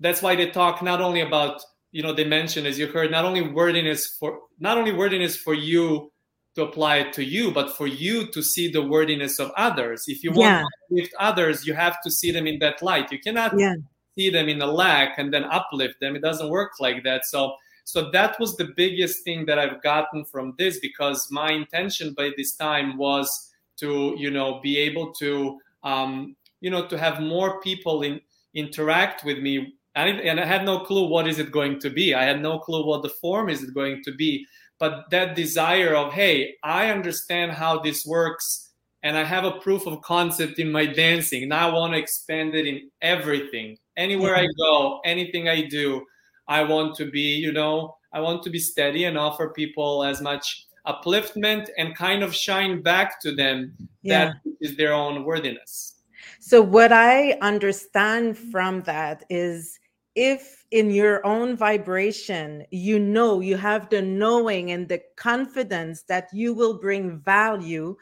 that's 0.00 0.22
why 0.22 0.34
they 0.34 0.50
talk 0.50 0.82
not 0.82 1.00
only 1.00 1.20
about 1.20 1.62
you 1.92 2.02
know 2.02 2.12
they 2.12 2.24
mention 2.24 2.66
as 2.66 2.78
you 2.78 2.86
heard 2.86 3.10
not 3.10 3.24
only 3.24 3.42
wordiness 3.42 4.16
for 4.18 4.40
not 4.58 4.78
only 4.78 4.92
wordiness 4.92 5.36
for 5.36 5.54
you 5.54 6.10
to 6.54 6.62
apply 6.62 6.96
it 6.96 7.12
to 7.12 7.24
you 7.24 7.52
but 7.52 7.76
for 7.76 7.86
you 7.86 8.26
to 8.32 8.42
see 8.42 8.68
the 8.68 8.82
wordiness 8.82 9.38
of 9.38 9.50
others 9.56 10.04
if 10.06 10.22
you 10.24 10.30
want 10.30 10.40
yeah. 10.40 10.62
to 10.62 10.94
lift 10.94 11.12
others 11.18 11.66
you 11.66 11.74
have 11.74 12.00
to 12.02 12.10
see 12.10 12.30
them 12.30 12.46
in 12.46 12.58
that 12.58 12.82
light 12.82 13.10
you 13.12 13.18
cannot 13.18 13.52
yeah. 13.58 13.74
See 14.20 14.30
them 14.30 14.48
in 14.48 14.60
a 14.60 14.66
lack 14.66 15.18
and 15.18 15.32
then 15.32 15.44
uplift 15.44 15.98
them 16.00 16.14
it 16.14 16.22
doesn't 16.28 16.50
work 16.50 16.72
like 16.80 17.02
that 17.02 17.24
so 17.24 17.54
so 17.84 18.10
that 18.10 18.38
was 18.38 18.56
the 18.56 18.68
biggest 18.76 19.24
thing 19.24 19.46
that 19.46 19.58
i've 19.58 19.82
gotten 19.82 20.24
from 20.32 20.54
this 20.58 20.78
because 20.80 21.28
my 21.30 21.50
intention 21.50 22.12
by 22.20 22.28
this 22.36 22.54
time 22.66 22.96
was 22.98 23.28
to 23.76 24.14
you 24.18 24.30
know 24.30 24.60
be 24.62 24.76
able 24.76 25.12
to 25.22 25.58
um 25.82 26.36
you 26.60 26.70
know 26.70 26.86
to 26.86 26.98
have 26.98 27.20
more 27.34 27.60
people 27.60 28.02
in 28.02 28.20
interact 28.54 29.24
with 29.24 29.38
me 29.38 29.54
and 29.94 30.40
I 30.40 30.44
had 30.44 30.64
no 30.64 30.80
clue 30.80 31.08
what 31.08 31.26
is 31.26 31.38
it 31.38 31.50
going 31.50 31.80
to 31.80 31.90
be. 31.90 32.14
I 32.14 32.22
had 32.22 32.40
no 32.40 32.58
clue 32.58 32.86
what 32.86 33.02
the 33.02 33.08
form 33.08 33.48
is 33.48 33.62
it 33.62 33.74
going 33.74 34.02
to 34.04 34.12
be. 34.14 34.46
But 34.78 35.10
that 35.10 35.36
desire 35.36 35.94
of, 35.94 36.12
hey, 36.12 36.54
I 36.62 36.90
understand 36.90 37.52
how 37.52 37.80
this 37.80 38.06
works 38.06 38.70
and 39.02 39.16
I 39.16 39.24
have 39.24 39.44
a 39.44 39.58
proof 39.60 39.86
of 39.86 40.00
concept 40.02 40.58
in 40.58 40.70
my 40.70 40.86
dancing. 40.86 41.48
Now 41.48 41.70
I 41.70 41.72
want 41.72 41.92
to 41.94 41.98
expand 41.98 42.54
it 42.54 42.66
in 42.66 42.90
everything. 43.02 43.76
Anywhere 43.96 44.36
I 44.36 44.44
mm-hmm. 44.44 44.62
go, 44.62 45.00
anything 45.04 45.48
I 45.48 45.62
do, 45.62 46.04
I 46.48 46.62
want 46.62 46.94
to 46.96 47.10
be, 47.10 47.34
you 47.36 47.52
know, 47.52 47.96
I 48.12 48.20
want 48.20 48.42
to 48.44 48.50
be 48.50 48.58
steady 48.58 49.04
and 49.04 49.16
offer 49.16 49.50
people 49.50 50.04
as 50.04 50.20
much 50.20 50.66
upliftment 50.86 51.68
and 51.78 51.94
kind 51.96 52.22
of 52.22 52.34
shine 52.34 52.82
back 52.82 53.20
to 53.20 53.34
them 53.34 53.76
Yeah. 54.02 54.32
that 54.32 54.56
is 54.60 54.76
their 54.76 54.92
own 54.92 55.24
worthiness. 55.24 56.02
So, 56.40 56.62
what 56.62 56.92
I 56.92 57.32
understand 57.42 58.36
from 58.38 58.82
that 58.82 59.24
is 59.28 59.78
if 60.14 60.64
in 60.70 60.90
your 60.90 61.24
own 61.24 61.56
vibration, 61.56 62.64
you 62.70 62.98
know, 62.98 63.40
you 63.40 63.56
have 63.56 63.88
the 63.90 64.02
knowing 64.02 64.72
and 64.72 64.88
the 64.88 65.00
confidence 65.16 66.02
that 66.04 66.28
you 66.32 66.52
will 66.54 66.78
bring 66.78 67.18
value, 67.18 67.96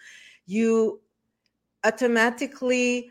you 0.47 1.01
automatically 1.85 3.11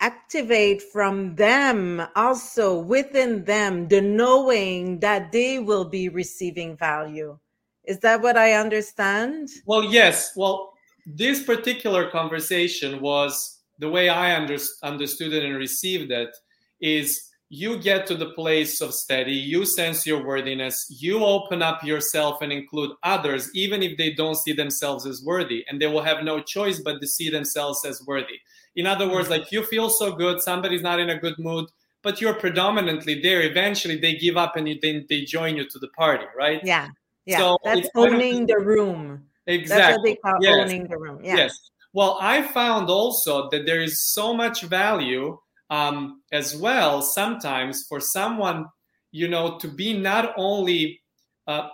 activate 0.00 0.82
from 0.82 1.34
them 1.36 2.02
also 2.14 2.78
within 2.78 3.44
them 3.44 3.88
the 3.88 4.00
knowing 4.00 5.00
that 5.00 5.32
they 5.32 5.58
will 5.58 5.84
be 5.84 6.08
receiving 6.08 6.76
value. 6.76 7.38
Is 7.84 7.98
that 8.00 8.20
what 8.20 8.36
I 8.36 8.54
understand? 8.54 9.48
Well, 9.64 9.84
yes. 9.84 10.32
Well, 10.36 10.72
this 11.06 11.42
particular 11.42 12.10
conversation 12.10 13.00
was 13.00 13.60
the 13.78 13.88
way 13.88 14.08
I 14.08 14.36
under, 14.36 14.58
understood 14.82 15.32
it 15.32 15.44
and 15.44 15.56
received 15.56 16.10
it 16.10 16.30
is 16.80 17.30
you 17.48 17.78
get 17.78 18.06
to 18.08 18.16
the 18.16 18.30
place 18.30 18.80
of 18.80 18.92
steady, 18.92 19.32
you 19.32 19.64
sense 19.64 20.04
your 20.04 20.24
worthiness, 20.24 20.86
you 20.90 21.24
open 21.24 21.62
up 21.62 21.84
yourself 21.84 22.42
and 22.42 22.52
include 22.52 22.90
others, 23.04 23.48
even 23.54 23.82
if 23.84 23.96
they 23.96 24.12
don't 24.12 24.36
see 24.36 24.52
themselves 24.52 25.06
as 25.06 25.22
worthy, 25.24 25.64
and 25.68 25.80
they 25.80 25.86
will 25.86 26.02
have 26.02 26.24
no 26.24 26.40
choice 26.40 26.80
but 26.80 27.00
to 27.00 27.06
see 27.06 27.30
themselves 27.30 27.84
as 27.84 28.04
worthy. 28.04 28.40
In 28.76 28.86
other 28.86 29.08
words, 29.10 29.28
like 29.30 29.50
you 29.50 29.64
feel 29.64 29.88
so 29.90 30.12
good, 30.12 30.40
somebody's 30.40 30.82
not 30.82 31.00
in 31.00 31.10
a 31.10 31.18
good 31.18 31.38
mood, 31.38 31.66
but 32.02 32.20
you're 32.20 32.34
predominantly 32.34 33.20
there. 33.20 33.42
Eventually, 33.42 33.96
they 33.98 34.14
give 34.16 34.36
up 34.36 34.56
and 34.56 34.68
you, 34.68 34.78
they, 34.80 35.04
they 35.08 35.22
join 35.24 35.56
you 35.56 35.68
to 35.68 35.78
the 35.78 35.88
party, 35.88 36.26
right? 36.36 36.60
Yeah. 36.62 36.88
Yeah. 37.24 37.38
So 37.38 37.58
That's 37.64 37.80
it's 37.80 37.88
kind 37.94 38.06
of- 38.08 38.14
owning 38.14 38.46
the 38.46 38.58
room. 38.58 39.24
That's 39.46 39.58
what 39.58 39.60
Exactly. 39.60 40.10
they 40.12 40.16
call 40.16 40.38
Yes. 40.40 40.54
owning 40.60 40.86
the 40.88 40.98
room. 40.98 41.20
Yeah. 41.24 41.36
Yes. 41.36 41.70
Well, 41.92 42.18
I 42.20 42.42
found 42.42 42.90
also 42.90 43.48
that 43.50 43.64
there 43.64 43.80
is 43.80 44.02
so 44.02 44.34
much 44.34 44.62
value 44.62 45.38
um, 45.70 46.20
as 46.30 46.54
well 46.56 47.00
sometimes 47.02 47.86
for 47.88 47.98
someone, 48.00 48.66
you 49.12 49.28
know, 49.28 49.58
to 49.58 49.68
be 49.68 49.96
not 49.96 50.34
only 50.36 51.00
uh, 51.46 51.68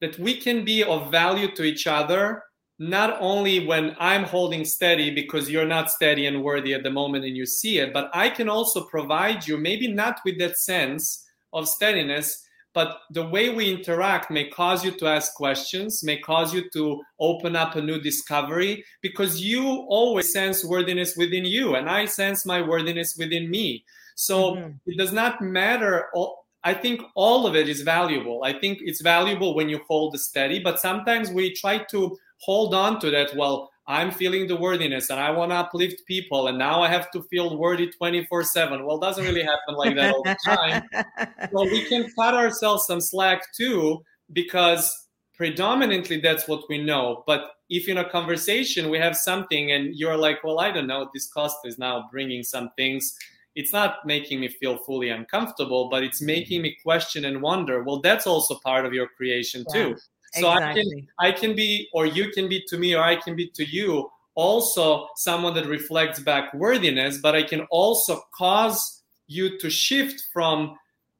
that 0.00 0.18
we 0.18 0.38
can 0.38 0.64
be 0.64 0.84
of 0.84 1.10
value 1.10 1.50
to 1.56 1.64
each 1.64 1.86
other, 1.86 2.42
not 2.78 3.16
only 3.20 3.66
when 3.66 3.96
I'm 3.98 4.24
holding 4.24 4.64
steady 4.64 5.10
because 5.10 5.50
you're 5.50 5.66
not 5.66 5.90
steady 5.90 6.26
and 6.26 6.42
worthy 6.42 6.74
at 6.74 6.82
the 6.82 6.90
moment 6.90 7.24
and 7.24 7.36
you 7.36 7.46
see 7.46 7.78
it, 7.78 7.92
but 7.92 8.10
I 8.12 8.28
can 8.28 8.48
also 8.48 8.84
provide 8.84 9.46
you, 9.46 9.56
maybe 9.56 9.88
not 9.88 10.20
with 10.24 10.38
that 10.38 10.58
sense 10.58 11.26
of 11.52 11.68
steadiness, 11.68 12.42
but 12.74 12.98
the 13.10 13.26
way 13.26 13.48
we 13.48 13.72
interact 13.72 14.30
may 14.30 14.48
cause 14.50 14.84
you 14.84 14.90
to 14.90 15.06
ask 15.06 15.32
questions 15.34 16.02
may 16.04 16.18
cause 16.18 16.52
you 16.52 16.68
to 16.74 17.00
open 17.18 17.56
up 17.56 17.74
a 17.74 17.80
new 17.80 17.98
discovery 17.98 18.84
because 19.00 19.40
you 19.40 19.64
always 19.88 20.30
sense 20.30 20.62
worthiness 20.62 21.16
within 21.16 21.46
you 21.46 21.74
and 21.74 21.88
i 21.88 22.04
sense 22.04 22.44
my 22.44 22.60
worthiness 22.60 23.16
within 23.16 23.50
me 23.50 23.82
so 24.14 24.56
Mhm. 24.56 24.78
it 24.86 24.98
does 24.98 25.12
not 25.12 25.40
matter 25.40 26.08
all, 26.14 26.44
i 26.64 26.74
think 26.74 27.00
all 27.14 27.46
of 27.46 27.56
it 27.56 27.66
is 27.68 27.80
valuable 27.80 28.44
i 28.44 28.52
think 28.52 28.78
it's 28.82 29.00
valuable 29.00 29.54
when 29.54 29.68
you 29.70 29.80
hold 29.88 30.12
the 30.12 30.18
steady 30.18 30.58
but 30.58 30.78
sometimes 30.78 31.30
we 31.30 31.54
try 31.54 31.78
to 31.78 32.18
hold 32.40 32.74
on 32.74 33.00
to 33.00 33.10
that 33.10 33.34
well 33.36 33.70
i'm 33.86 34.10
feeling 34.10 34.46
the 34.46 34.56
worthiness 34.56 35.10
and 35.10 35.20
i 35.20 35.30
want 35.30 35.50
to 35.50 35.56
uplift 35.56 36.02
people 36.06 36.48
and 36.48 36.58
now 36.58 36.82
i 36.82 36.88
have 36.88 37.10
to 37.10 37.22
feel 37.24 37.56
worthy 37.56 37.88
24 37.88 38.44
7 38.44 38.84
well 38.84 38.98
it 38.98 39.00
doesn't 39.00 39.24
really 39.24 39.42
happen 39.42 39.74
like 39.74 39.94
that 39.94 40.12
all 40.14 40.22
the 40.22 40.36
time 40.44 40.82
well, 41.52 41.64
we 41.64 41.84
can 41.84 42.10
cut 42.18 42.34
ourselves 42.34 42.86
some 42.86 43.00
slack 43.00 43.42
too, 43.54 44.02
because 44.32 45.08
predominantly 45.34 46.20
that's 46.20 46.48
what 46.48 46.62
we 46.68 46.82
know. 46.82 47.24
But 47.26 47.50
if 47.68 47.88
in 47.88 47.98
a 47.98 48.08
conversation 48.08 48.90
we 48.90 48.98
have 48.98 49.16
something 49.16 49.72
and 49.72 49.94
you're 49.94 50.16
like, 50.16 50.42
well, 50.44 50.60
I 50.60 50.70
don't 50.70 50.86
know, 50.86 51.08
this 51.12 51.28
cost 51.28 51.58
is 51.64 51.78
now 51.78 52.08
bringing 52.10 52.42
some 52.42 52.70
things, 52.76 53.14
it's 53.54 53.72
not 53.72 54.04
making 54.04 54.40
me 54.40 54.48
feel 54.48 54.78
fully 54.78 55.08
uncomfortable, 55.08 55.88
but 55.90 56.02
it's 56.02 56.20
making 56.20 56.58
mm-hmm. 56.58 56.64
me 56.64 56.76
question 56.82 57.24
and 57.24 57.42
wonder. 57.42 57.82
Well, 57.82 58.00
that's 58.00 58.26
also 58.26 58.58
part 58.64 58.84
of 58.84 58.92
your 58.92 59.08
creation 59.16 59.64
too. 59.72 59.96
So 60.32 60.48
I 60.50 60.74
can. 60.74 61.08
I 61.18 61.32
can 61.32 61.54
be, 61.56 61.88
or 61.92 62.06
you 62.06 62.30
can 62.30 62.48
be 62.48 62.62
to 62.68 62.76
me, 62.76 62.94
or 62.94 63.02
I 63.02 63.16
can 63.16 63.36
be 63.36 63.48
to 63.50 63.64
you, 63.64 64.10
also 64.34 65.08
someone 65.16 65.54
that 65.54 65.66
reflects 65.66 66.20
back 66.20 66.52
worthiness, 66.54 67.18
but 67.18 67.34
I 67.34 67.42
can 67.42 67.62
also 67.70 68.22
cause 68.34 69.02
you 69.28 69.58
to 69.58 69.70
shift 69.70 70.24
from 70.32 70.76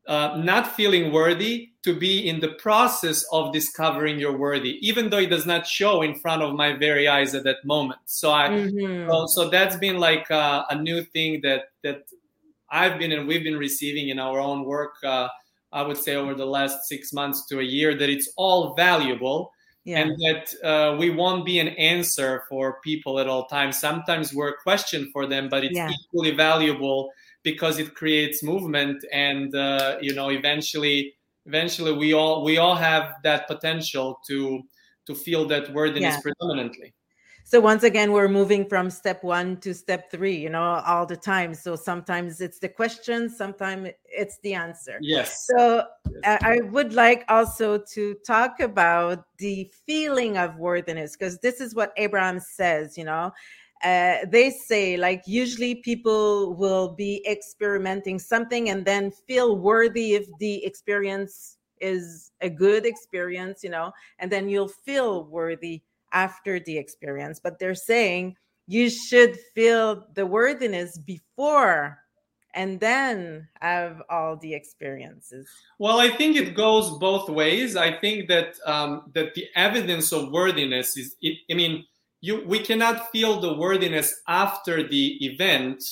uh, 0.07 0.41
not 0.45 0.75
feeling 0.77 1.13
worthy 1.13 1.71
to 1.83 1.93
be 1.99 2.29
in 2.29 2.39
the 2.41 2.51
process 2.51 3.25
of 3.33 3.53
discovering 3.53 4.21
you're 4.21 4.37
worthy, 4.37 4.79
even 4.87 5.11
though 5.11 5.19
it 5.19 5.31
does 5.31 5.47
not 5.47 5.67
show 5.67 6.03
in 6.03 6.15
front 6.15 6.43
of 6.43 6.55
my 6.55 6.73
very 6.75 7.09
eyes 7.09 7.35
at 7.35 7.43
that 7.45 7.65
moment. 7.65 8.01
So 8.05 8.31
I, 8.31 8.49
Mhm. 8.51 9.09
so, 9.11 9.27
so 9.27 9.49
that's 9.51 9.77
been 9.77 9.99
like 9.99 10.31
uh, 10.31 10.65
a 10.71 10.77
new 10.77 11.03
thing 11.03 11.41
that 11.43 11.71
that 11.83 12.07
I've 12.71 12.99
been 12.99 13.13
and 13.13 13.27
we've 13.27 13.45
been 13.45 13.59
receiving 13.59 14.09
in 14.11 14.19
our 14.19 14.39
own 14.39 14.65
work. 14.65 14.95
Uh, 15.03 15.29
I 15.73 15.83
would 15.83 15.97
say 15.99 16.15
over 16.17 16.35
the 16.35 16.47
last 16.47 16.87
six 16.89 17.13
months 17.13 17.47
to 17.49 17.61
a 17.61 17.63
year 17.63 17.95
that 17.99 18.09
it's 18.09 18.33
all 18.37 18.75
valuable 18.75 19.53
Yeah. 19.85 20.03
and 20.03 20.11
that 20.25 20.45
uh, 20.65 20.97
we 20.99 21.11
won't 21.11 21.45
be 21.47 21.59
an 21.61 21.69
answer 21.69 22.45
for 22.49 22.81
people 22.83 23.21
at 23.21 23.29
all 23.29 23.47
times. 23.47 23.79
Sometimes 23.81 24.35
we're 24.35 24.51
a 24.51 24.63
question 24.63 25.11
for 25.13 25.27
them, 25.27 25.49
but 25.49 25.65
it's 25.65 25.79
Yeah. 25.79 25.89
equally 25.89 26.33
valuable 26.33 27.11
because 27.45 27.79
it 27.79 27.95
creates 27.95 28.43
movement, 28.43 29.05
and 29.13 29.55
uh, 29.55 29.99
you 30.03 30.13
know, 30.15 30.31
eventually, 30.31 31.15
eventually, 31.47 31.93
we 31.93 32.13
all 32.13 32.45
we 32.45 32.59
all 32.59 32.75
have 32.77 33.15
that 33.23 33.47
potential 33.47 34.19
to 34.29 34.63
to 35.07 35.15
feel 35.15 35.47
that 35.47 35.73
worthiness 35.73 36.17
Yeah. 36.17 36.21
predominantly. 36.21 36.93
So 37.49 37.61
once 37.61 37.85
again, 37.85 38.11
we're 38.11 38.27
moving 38.27 38.69
from 38.69 38.91
step 38.91 39.23
one 39.23 39.59
to 39.59 39.73
step 39.73 40.11
three, 40.11 40.37
you 40.37 40.51
know, 40.51 40.83
all 40.85 41.07
the 41.07 41.17
time. 41.17 41.55
So 41.55 41.77
sometimes 41.77 42.41
it's 42.41 42.59
the 42.59 42.69
question, 42.69 43.31
sometimes 43.31 43.91
it's 44.05 44.41
the 44.43 44.55
answer. 44.55 44.99
Yes. 45.01 45.47
So 45.47 45.85
I 46.25 46.39
I 46.43 46.61
would 46.73 46.93
like 46.93 47.25
also 47.29 47.79
to 47.95 48.15
talk 48.27 48.59
about 48.59 49.27
the 49.39 49.71
feeling 49.87 50.37
of 50.39 50.57
worthiness 50.57 51.13
because 51.17 51.39
this 51.39 51.61
is 51.61 51.73
what 51.73 51.93
Abraham 51.97 52.41
says, 52.41 52.99
you 52.99 53.05
know. 53.05 53.31
Uh, 53.85 54.27
they 54.27 54.51
say 54.51 54.97
like 54.97 55.23
usually 55.29 55.77
people 55.77 56.57
will 56.57 56.97
be 56.97 57.25
experimenting 57.29 58.19
something 58.19 58.71
and 58.71 58.85
then 58.85 59.13
feel 59.29 59.57
worthy 59.57 60.15
if 60.15 60.27
the 60.41 60.65
experience 60.65 61.59
is 61.81 62.33
a 62.41 62.51
good 62.51 62.85
experience, 62.85 63.63
you 63.63 63.71
know, 63.71 63.93
and 64.19 64.33
then 64.33 64.49
you'll 64.49 64.75
feel 64.85 65.27
worthy 65.27 65.81
after 66.13 66.61
the 66.61 66.79
experience. 66.79 67.41
But 67.43 67.59
they're 67.59 67.75
saying 67.75 68.37
you 68.67 68.91
should 68.91 69.39
feel 69.55 70.07
the 70.15 70.27
worthiness 70.27 70.99
before 70.99 71.99
and 72.57 72.81
then 72.81 73.47
have 73.61 74.03
all 74.09 74.37
the 74.37 74.55
experiences. 74.55 75.49
Well, 75.79 76.01
I 76.01 76.09
think 76.09 76.37
it 76.37 76.57
goes 76.57 76.99
both 76.99 77.29
ways. 77.29 77.77
I 77.77 77.99
think 77.99 78.29
that 78.29 78.57
um, 78.65 79.11
that 79.15 79.35
the 79.35 79.47
evidence 79.55 80.11
of 80.11 80.33
worthiness 80.33 80.97
is. 80.97 81.15
It, 81.21 81.39
I 81.51 81.55
mean, 81.55 81.85
you 82.23 82.43
we 82.47 82.59
cannot 82.59 83.11
feel 83.13 83.41
the 83.41 83.55
worthiness 83.55 84.15
after 84.27 84.83
the 84.89 85.25
event, 85.25 85.85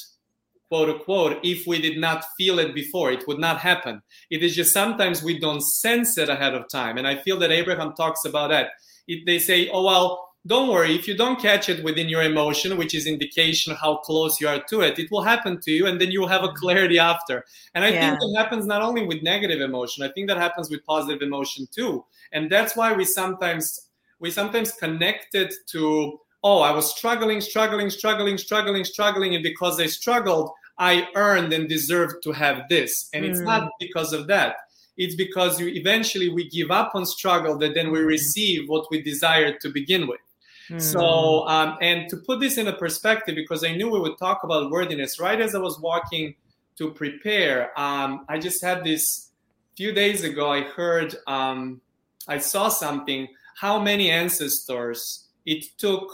quote 0.68 0.88
unquote, 0.88 1.38
if 1.44 1.66
we 1.66 1.80
did 1.80 1.98
not 1.98 2.24
feel 2.38 2.58
it 2.58 2.74
before. 2.74 3.12
It 3.12 3.28
would 3.28 3.38
not 3.38 3.60
happen. 3.60 4.02
It 4.30 4.42
is 4.42 4.56
just 4.56 4.72
sometimes 4.72 5.22
we 5.22 5.38
don't 5.38 5.62
sense 5.62 6.16
it 6.16 6.30
ahead 6.30 6.54
of 6.54 6.68
time, 6.70 6.96
and 6.96 7.06
I 7.06 7.16
feel 7.16 7.38
that 7.40 7.52
Abraham 7.52 7.92
talks 7.92 8.24
about 8.24 8.48
that. 8.50 8.70
It, 9.08 9.26
they 9.26 9.38
say, 9.38 9.68
"Oh 9.70 9.84
well." 9.84 10.20
Don't 10.46 10.68
worry, 10.68 10.94
if 10.94 11.08
you 11.08 11.16
don't 11.16 11.40
catch 11.40 11.70
it 11.70 11.82
within 11.82 12.06
your 12.06 12.22
emotion, 12.22 12.76
which 12.76 12.94
is 12.94 13.06
indication 13.06 13.74
how 13.74 13.96
close 13.96 14.38
you 14.42 14.46
are 14.46 14.62
to 14.68 14.82
it, 14.82 14.98
it 14.98 15.10
will 15.10 15.22
happen 15.22 15.58
to 15.62 15.70
you 15.70 15.86
and 15.86 15.98
then 15.98 16.10
you'll 16.10 16.28
have 16.28 16.44
a 16.44 16.52
clarity 16.52 16.98
after. 16.98 17.46
And 17.74 17.82
I 17.82 17.92
Yeah. 17.92 18.10
think 18.10 18.20
that 18.20 18.34
happens 18.36 18.66
not 18.66 18.82
only 18.82 19.06
with 19.06 19.22
negative 19.22 19.62
emotion, 19.62 20.04
I 20.04 20.08
think 20.12 20.28
that 20.28 20.36
happens 20.36 20.68
with 20.68 20.84
positive 20.84 21.22
emotion 21.22 21.66
too. 21.74 22.04
And 22.32 22.50
that's 22.50 22.76
why 22.76 22.92
we 22.92 23.06
sometimes 23.06 23.88
we 24.18 24.30
sometimes 24.30 24.72
connect 24.72 25.34
it 25.34 25.54
to, 25.68 26.20
oh, 26.42 26.60
I 26.60 26.72
was 26.72 26.94
struggling, 26.94 27.40
struggling, 27.40 27.88
struggling, 27.88 28.36
struggling, 28.36 28.84
struggling, 28.84 29.34
and 29.34 29.42
because 29.42 29.80
I 29.80 29.86
struggled, 29.86 30.50
I 30.78 31.08
earned 31.14 31.54
and 31.54 31.68
deserved 31.70 32.22
to 32.24 32.32
have 32.32 32.68
this. 32.68 33.08
And 33.14 33.24
it's 33.24 33.40
Mm. 33.40 33.46
not 33.46 33.70
because 33.80 34.12
of 34.12 34.26
that. 34.26 34.56
It's 34.96 35.14
because 35.14 35.58
you 35.60 35.68
eventually 35.68 36.28
we 36.28 36.48
give 36.48 36.70
up 36.70 36.94
on 36.94 37.04
struggle 37.04 37.58
that 37.58 37.74
then 37.74 37.90
we 37.90 38.00
receive 38.00 38.68
what 38.68 38.86
we 38.90 39.02
desired 39.02 39.60
to 39.60 39.70
begin 39.70 40.06
with. 40.06 40.20
Hmm. 40.68 40.78
So, 40.78 41.46
um, 41.48 41.76
and 41.80 42.08
to 42.08 42.16
put 42.16 42.40
this 42.40 42.58
in 42.58 42.68
a 42.68 42.72
perspective, 42.72 43.34
because 43.34 43.64
I 43.64 43.74
knew 43.74 43.90
we 43.90 44.00
would 44.00 44.18
talk 44.18 44.44
about 44.44 44.70
worthiness, 44.70 45.20
right 45.20 45.40
as 45.40 45.54
I 45.54 45.58
was 45.58 45.78
walking 45.80 46.34
to 46.78 46.90
prepare, 46.90 47.78
um, 47.78 48.24
I 48.28 48.38
just 48.38 48.62
had 48.62 48.84
this 48.84 49.30
few 49.76 49.92
days 49.92 50.24
ago. 50.24 50.50
I 50.50 50.62
heard, 50.62 51.16
um, 51.26 51.80
I 52.28 52.38
saw 52.38 52.68
something, 52.68 53.28
how 53.56 53.80
many 53.80 54.10
ancestors 54.10 55.28
it 55.44 55.66
took 55.78 56.10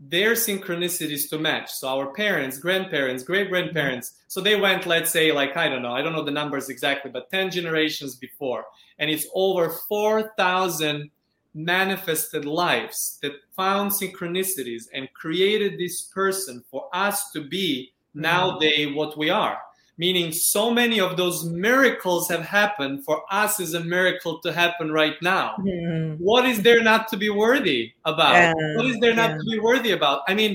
their 0.00 0.32
synchronicities 0.32 1.28
to 1.28 1.38
match. 1.38 1.70
So, 1.70 1.88
our 1.88 2.12
parents, 2.12 2.58
grandparents, 2.58 3.22
great 3.22 3.50
grandparents, 3.50 4.14
so 4.28 4.40
they 4.40 4.56
went, 4.56 4.86
let's 4.86 5.10
say, 5.10 5.30
like, 5.30 5.56
I 5.56 5.68
don't 5.68 5.82
know, 5.82 5.92
I 5.92 6.02
don't 6.02 6.14
know 6.14 6.24
the 6.24 6.30
numbers 6.30 6.70
exactly, 6.70 7.10
but 7.10 7.30
10 7.30 7.50
generations 7.50 8.16
before. 8.16 8.64
And 8.98 9.10
it's 9.10 9.26
over 9.34 9.68
4,000 9.88 11.10
manifested 11.54 12.44
lives 12.44 13.18
that 13.22 13.32
found 13.56 13.90
synchronicities 13.90 14.84
and 14.94 15.12
created 15.14 15.78
this 15.78 16.02
person 16.02 16.64
for 16.70 16.88
us 16.92 17.30
to 17.32 17.42
be 17.42 17.92
now 18.14 18.50
mm-hmm. 18.50 18.60
they 18.60 18.86
what 18.86 19.18
we 19.18 19.30
are 19.30 19.58
meaning 20.00 20.32
so 20.32 20.70
many 20.70 20.98
of 20.98 21.18
those 21.18 21.44
miracles 21.44 22.26
have 22.32 22.40
happened 22.40 23.04
for 23.04 23.22
us 23.30 23.60
is 23.60 23.74
a 23.74 23.84
miracle 23.96 24.40
to 24.44 24.50
happen 24.50 24.90
right 24.90 25.18
now. 25.20 25.48
Mhm. 25.58 26.16
what 26.30 26.44
is 26.52 26.58
there 26.66 26.82
not 26.90 27.02
to 27.10 27.16
be 27.24 27.30
worthy 27.44 27.82
about? 28.12 28.34
Yeah, 28.34 28.54
what 28.76 28.86
is 28.92 28.98
there 29.04 29.16
not 29.22 29.30
yeah. 29.30 29.40
to 29.40 29.44
be 29.54 29.58
worthy 29.68 29.92
about? 29.98 30.18
I 30.30 30.32
mean 30.40 30.52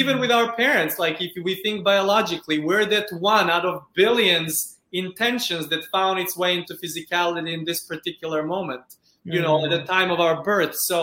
even 0.00 0.14
with 0.22 0.32
our 0.38 0.48
parents 0.64 0.94
like 1.04 1.16
if 1.20 1.32
we 1.46 1.54
think 1.64 1.76
biologically 1.92 2.58
we're 2.66 2.86
that 2.96 3.08
one 3.34 3.46
out 3.56 3.66
of 3.70 3.76
billions 4.02 4.52
intentions 4.92 5.64
that 5.72 5.82
found 5.96 6.14
its 6.24 6.34
way 6.42 6.50
into 6.58 6.72
physicality 6.82 7.52
in 7.58 7.62
this 7.70 7.80
particular 7.92 8.40
moment 8.54 8.86
you 9.34 9.40
know 9.44 9.56
at 9.64 9.70
the 9.76 9.82
time 9.96 10.10
of 10.14 10.18
our 10.26 10.36
birth. 10.50 10.74
So 10.90 10.98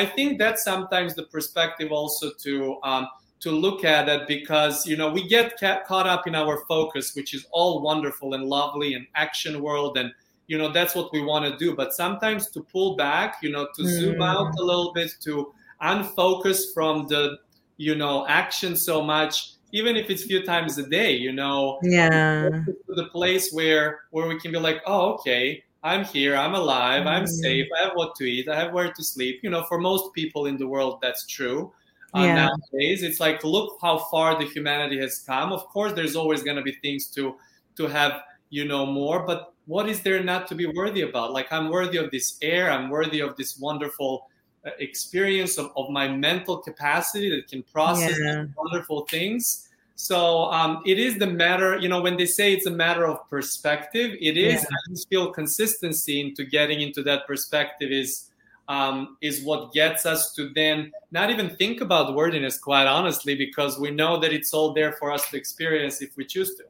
i 0.00 0.04
think 0.16 0.28
that's 0.42 0.62
sometimes 0.72 1.10
the 1.18 1.26
perspective 1.36 1.90
also 1.98 2.26
to 2.44 2.52
um, 2.90 3.04
to 3.40 3.50
look 3.52 3.84
at 3.84 4.08
it 4.08 4.26
because 4.26 4.86
you 4.86 4.96
know 4.96 5.08
we 5.10 5.26
get 5.28 5.58
ca- 5.60 5.82
caught 5.86 6.06
up 6.06 6.26
in 6.26 6.34
our 6.34 6.58
focus 6.66 7.14
which 7.14 7.34
is 7.34 7.46
all 7.52 7.80
wonderful 7.82 8.34
and 8.34 8.44
lovely 8.44 8.94
and 8.94 9.06
action 9.14 9.62
world 9.62 9.96
and 9.96 10.10
you 10.48 10.58
know 10.58 10.70
that's 10.72 10.94
what 10.94 11.12
we 11.12 11.22
want 11.22 11.44
to 11.44 11.56
do 11.56 11.74
but 11.76 11.92
sometimes 11.92 12.50
to 12.50 12.62
pull 12.64 12.96
back 12.96 13.36
you 13.42 13.50
know 13.50 13.68
to 13.76 13.84
zoom 13.86 14.16
Mm. 14.16 14.24
out 14.26 14.52
a 14.58 14.62
little 14.62 14.92
bit 14.92 15.10
to 15.22 15.52
unfocus 15.82 16.72
from 16.74 17.06
the 17.08 17.38
you 17.76 17.94
know 17.94 18.26
action 18.26 18.76
so 18.76 19.00
much 19.02 19.52
even 19.72 19.96
if 19.96 20.08
it's 20.10 20.24
few 20.24 20.42
times 20.44 20.78
a 20.78 20.86
day 20.88 21.12
you 21.12 21.32
know 21.32 21.78
Yeah. 21.82 22.48
to 22.88 22.94
the 23.00 23.06
place 23.18 23.52
where 23.52 24.00
where 24.10 24.26
we 24.26 24.38
can 24.40 24.50
be 24.52 24.58
like 24.58 24.80
oh 24.86 25.12
okay 25.14 25.62
i'm 25.84 26.04
here 26.04 26.34
i'm 26.36 26.54
alive 26.54 27.06
i'm 27.06 27.24
Mm. 27.24 27.28
safe 27.46 27.66
i 27.76 27.82
have 27.84 27.92
what 27.94 28.14
to 28.16 28.24
eat 28.24 28.48
i 28.48 28.56
have 28.62 28.72
where 28.72 28.90
to 28.92 29.02
sleep 29.04 29.40
you 29.44 29.50
know 29.50 29.62
for 29.70 29.78
most 29.78 30.12
people 30.12 30.46
in 30.46 30.56
the 30.56 30.66
world 30.66 30.98
that's 31.00 31.24
true 31.26 31.72
uh, 32.14 32.20
Yeah. 32.24 32.34
nowadays 32.34 33.02
it's 33.02 33.20
like 33.20 33.44
look 33.44 33.78
how 33.82 33.98
far 33.98 34.38
the 34.38 34.46
humanity 34.46 34.98
has 34.98 35.18
come 35.18 35.52
of 35.52 35.64
course 35.68 35.92
there's 35.92 36.16
always 36.16 36.42
going 36.42 36.56
to 36.56 36.62
be 36.62 36.72
things 36.72 37.06
to 37.06 37.36
to 37.76 37.86
have 37.86 38.22
you 38.50 38.64
know 38.64 38.86
more 38.86 39.26
but 39.26 39.52
what 39.66 39.88
is 39.88 40.00
there 40.02 40.22
not 40.22 40.46
to 40.48 40.54
be 40.54 40.66
worthy 40.66 41.02
about 41.02 41.32
like 41.32 41.52
i'm 41.52 41.68
worthy 41.68 41.98
of 41.98 42.10
this 42.10 42.38
air 42.42 42.70
i'm 42.70 42.88
worthy 42.88 43.20
of 43.20 43.36
this 43.36 43.58
wonderful 43.58 44.26
uh, 44.66 44.70
experience 44.78 45.58
of, 45.58 45.70
of 45.76 45.90
my 45.90 46.08
mental 46.08 46.58
capacity 46.58 47.28
that 47.30 47.46
can 47.48 47.62
process 47.64 48.18
Yeah. 48.18 48.46
wonderful 48.56 49.06
things 49.10 49.68
so 50.00 50.44
um, 50.52 50.80
it 50.86 51.00
is 51.00 51.18
the 51.18 51.26
matter, 51.26 51.76
you 51.76 51.88
know, 51.88 52.00
when 52.00 52.16
they 52.16 52.24
say 52.26 52.52
it's 52.52 52.66
a 52.66 52.70
matter 52.70 53.04
of 53.04 53.28
perspective, 53.28 54.12
it 54.20 54.36
is. 54.36 54.62
Yeah. 54.62 54.68
I 54.70 54.90
just 54.90 55.08
feel 55.08 55.32
consistency 55.32 56.20
into 56.20 56.44
getting 56.44 56.80
into 56.82 57.02
that 57.02 57.26
perspective 57.26 57.90
is 57.90 58.27
um, 58.68 59.16
is 59.22 59.42
what 59.42 59.72
gets 59.72 60.04
us 60.04 60.34
to 60.34 60.50
then 60.54 60.92
not 61.10 61.30
even 61.30 61.56
think 61.56 61.80
about 61.80 62.14
worthiness, 62.14 62.58
quite 62.58 62.86
honestly, 62.86 63.34
because 63.34 63.78
we 63.78 63.90
know 63.90 64.18
that 64.20 64.32
it's 64.32 64.52
all 64.52 64.74
there 64.74 64.92
for 64.92 65.10
us 65.10 65.28
to 65.30 65.36
experience 65.36 66.02
if 66.02 66.16
we 66.16 66.24
choose 66.24 66.54
to. 66.56 66.64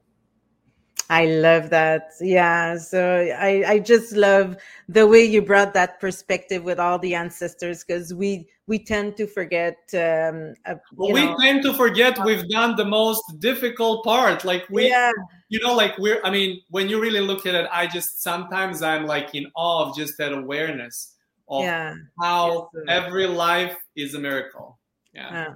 I 1.11 1.25
love 1.27 1.71
that. 1.71 2.13
Yeah. 2.21 2.77
So 2.77 3.35
I, 3.39 3.65
I 3.67 3.79
just 3.79 4.13
love 4.13 4.59
the 4.91 5.07
way 5.07 5.25
you 5.25 5.41
brought 5.41 5.73
that 5.73 6.01
perspective 6.01 6.63
with 6.63 6.79
all 6.79 6.99
the 6.99 7.15
ancestors 7.15 7.83
because 7.83 8.13
we 8.13 8.47
we 8.67 8.79
tend 8.79 9.17
to 9.17 9.27
forget. 9.27 9.79
Um, 9.95 10.55
uh, 10.67 10.75
Well, 10.95 11.13
we 11.15 11.25
know, 11.25 11.37
tend 11.41 11.63
to 11.63 11.73
forget 11.73 12.23
we've 12.27 12.47
done 12.51 12.77
the 12.77 12.85
most 12.85 13.23
difficult 13.39 14.05
part. 14.05 14.45
Like 14.45 14.69
we, 14.69 14.91
yeah, 14.91 15.13
you 15.49 15.61
know, 15.61 15.75
like 15.75 15.97
we're. 15.97 16.21
I 16.25 16.31
mean, 16.31 16.61
when 16.69 16.91
you 16.91 17.01
really 17.01 17.21
look 17.21 17.47
at 17.47 17.55
it, 17.55 17.67
I 17.73 17.87
just 17.87 18.23
sometimes 18.23 18.83
I'm 18.83 19.07
like 19.07 19.35
in 19.35 19.47
awe 19.57 19.89
of 19.89 19.97
just 19.97 20.19
that 20.19 20.35
awareness 20.35 21.15
of 21.49 21.65
yeah. 21.65 21.95
how 22.21 22.71
Yes, 22.75 22.85
every 22.89 23.27
life 23.27 23.77
is 23.97 24.15
a 24.15 24.19
miracle. 24.19 24.79
Yeah. 25.13 25.49
Uh, 25.49 25.55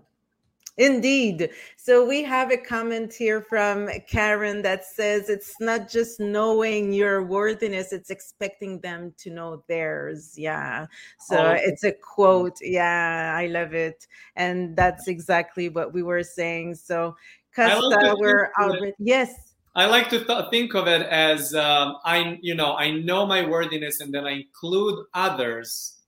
Indeed. 0.79 1.51
So 1.77 2.07
we 2.07 2.23
have 2.23 2.51
a 2.51 2.57
comment 2.57 3.13
here 3.13 3.43
from 3.43 3.91
Karen 4.09 4.63
that 4.63 4.87
says 4.87 5.29
it's 5.29 5.61
not 5.61 5.91
just 5.91 6.19
knowing 6.19 6.95
your 6.95 7.23
worthiness, 7.23 7.93
it's 7.93 8.09
expecting 8.09 8.81
them 8.81 9.13
to 9.19 9.31
know 9.31 9.63
theirs. 9.69 10.35
Yeah. 10.39 10.87
So 11.21 11.37
Oh. 11.37 11.53
it's 11.53 11.85
a 11.85 11.93
quote. 11.93 12.57
Yeah, 12.63 13.35
I 13.37 13.49
love 13.49 13.75
it. 13.75 14.07
And 14.37 14.75
that's 14.75 15.09
exactly 15.09 15.69
what 15.69 15.93
we 15.93 16.03
were 16.03 16.25
saying. 16.25 16.77
So 16.77 17.17
Costa, 17.55 18.17
we're 18.19 18.51
already 18.59 18.95
yes. 18.99 19.52
I 19.75 19.87
like 19.87 20.11
to 20.11 20.25
th- 20.25 20.51
think 20.51 20.75
of 20.75 20.87
it 20.87 21.03
as 21.03 21.55
um, 21.55 21.97
I, 22.05 22.39
you 22.43 22.55
know, 22.55 22.77
I 22.77 22.91
know 22.91 23.27
my 23.27 23.47
worthiness, 23.47 24.01
and 24.01 24.13
then 24.13 24.27
I 24.27 24.33
include 24.33 25.07
others 25.15 25.99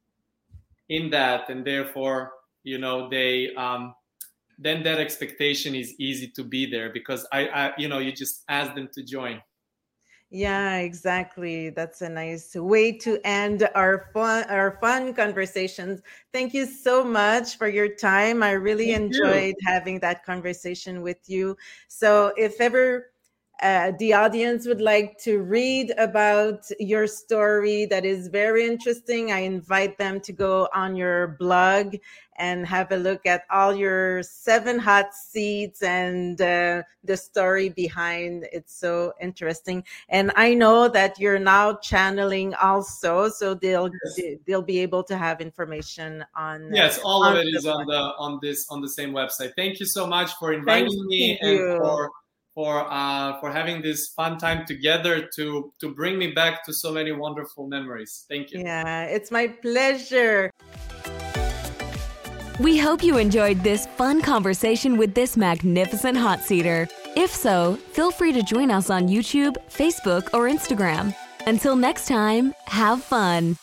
in 0.89 1.11
that, 1.11 1.49
and 1.49 1.67
therefore, 1.67 2.33
you 2.63 2.79
know, 2.79 3.09
they 3.09 3.55
um, 3.55 3.95
then 4.59 4.83
that 4.83 5.01
expectation 5.01 5.75
is 5.75 5.95
easy 5.99 6.29
to 6.29 6.45
be 6.45 6.71
there 6.71 6.93
because 6.93 7.27
I, 7.33 7.49
I, 7.49 7.73
you 7.79 7.89
know, 7.89 7.99
you 7.99 8.13
just 8.13 8.45
ask 8.49 8.75
them 8.75 8.89
to 8.95 9.03
join. 9.03 9.43
Yeah, 10.31 10.79
exactly. 10.79 11.71
That's 11.71 12.03
a 12.03 12.09
nice 12.09 12.57
way 12.57 12.93
to 12.99 13.21
end 13.25 13.69
our 13.75 14.11
fun 14.13 14.45
our 14.51 14.79
fun 14.81 15.15
conversations. 15.15 16.01
Thank 16.33 16.55
you 16.55 16.67
so 16.67 17.05
much 17.05 17.57
for 17.57 17.69
your 17.69 17.95
time. 17.95 18.43
I 18.43 18.53
really 18.53 18.91
Thank 18.91 19.11
you. 19.11 19.25
enjoyed 19.25 19.55
having 19.65 20.01
that 20.01 20.25
conversation 20.25 21.03
with 21.03 21.19
you. 21.29 21.57
So 21.89 22.33
if 22.37 22.61
ever 22.61 23.13
uh, 23.63 23.93
the 23.99 24.13
audience 24.13 24.67
would 24.67 24.81
like 24.81 25.19
to 25.19 25.41
read 25.41 25.93
about 25.97 26.65
your 26.81 27.07
story 27.07 27.87
that 27.87 28.05
is 28.05 28.29
very 28.29 28.67
interesting, 28.67 29.33
I 29.33 29.41
invite 29.41 29.97
them 29.97 30.21
to 30.21 30.33
go 30.33 30.69
on 30.75 30.97
your 30.97 31.37
blog 31.39 31.97
and 32.37 32.67
have 32.67 32.91
a 32.93 32.97
look 32.97 33.27
at 33.27 33.45
all 33.51 33.75
your 33.75 34.23
seven 34.23 34.79
hot 34.79 35.15
seats 35.15 35.83
and 35.83 36.41
uh, 36.41 36.83
the 37.05 37.17
story 37.17 37.69
behind 37.69 38.47
it's 38.53 38.75
so 38.75 39.13
interesting 39.21 39.85
and 40.09 40.33
i 40.37 40.53
know 40.53 40.89
that 40.89 41.19
you're 41.19 41.39
now 41.39 41.75
channeling 41.75 42.55
also 42.55 43.29
so 43.29 43.55
they'll 43.55 43.89
Yes. 44.17 44.37
they'll 44.47 44.63
be 44.63 44.79
able 44.81 45.05
to 45.05 45.17
have 45.17 45.41
information 45.41 46.25
on 46.35 46.73
uh, 46.73 46.75
Yes, 46.75 46.99
all 47.05 47.25
of 47.25 47.33
on 47.33 47.37
it 47.37 47.47
the 47.53 47.59
is 47.59 47.67
on 47.67 47.87
the 47.87 47.99
on 48.19 48.39
this 48.43 48.67
on 48.71 48.81
the 48.81 48.89
same 48.89 49.13
website. 49.13 49.53
Thank 49.55 49.81
you 49.81 49.87
so 49.87 50.07
much 50.07 50.33
for 50.35 50.53
inviting 50.53 51.07
me 51.07 51.39
you. 51.43 51.61
and 51.61 51.77
for 51.79 52.11
for 52.55 52.87
uh, 52.91 53.41
for 53.41 53.51
having 53.51 53.83
this 53.83 54.09
fun 54.17 54.39
time 54.39 54.65
together 54.67 55.29
to 55.37 55.73
to 55.81 55.95
bring 55.95 56.19
me 56.19 56.33
back 56.33 56.65
to 56.65 56.73
so 56.73 56.93
many 56.93 57.13
wonderful 57.13 57.67
memories. 57.67 58.25
Thank 58.29 58.53
you. 58.53 58.61
yeah 58.61 59.05
it's 59.05 59.31
my 59.31 59.49
pleasure 59.49 60.51
We 62.61 62.79
hope 62.79 63.03
you 63.03 63.19
enjoyed 63.19 63.65
this 63.65 63.87
fun 63.99 64.23
conversation 64.23 64.97
with 64.97 65.13
this 65.13 65.37
magnificent 65.37 66.17
hot 66.17 66.41
seater. 66.41 66.87
If 67.17 67.35
so, 67.35 67.77
feel 67.93 68.13
free 68.13 68.33
to 68.33 68.43
join 68.45 68.71
us 68.71 68.91
on 68.91 69.09
YouTube, 69.09 69.57
Facebook, 69.69 70.29
or 70.33 70.49
Instagram. 70.49 71.13
Until 71.47 71.75
next 71.75 72.07
time, 72.07 72.55
have 72.67 73.03
fun. 73.03 73.57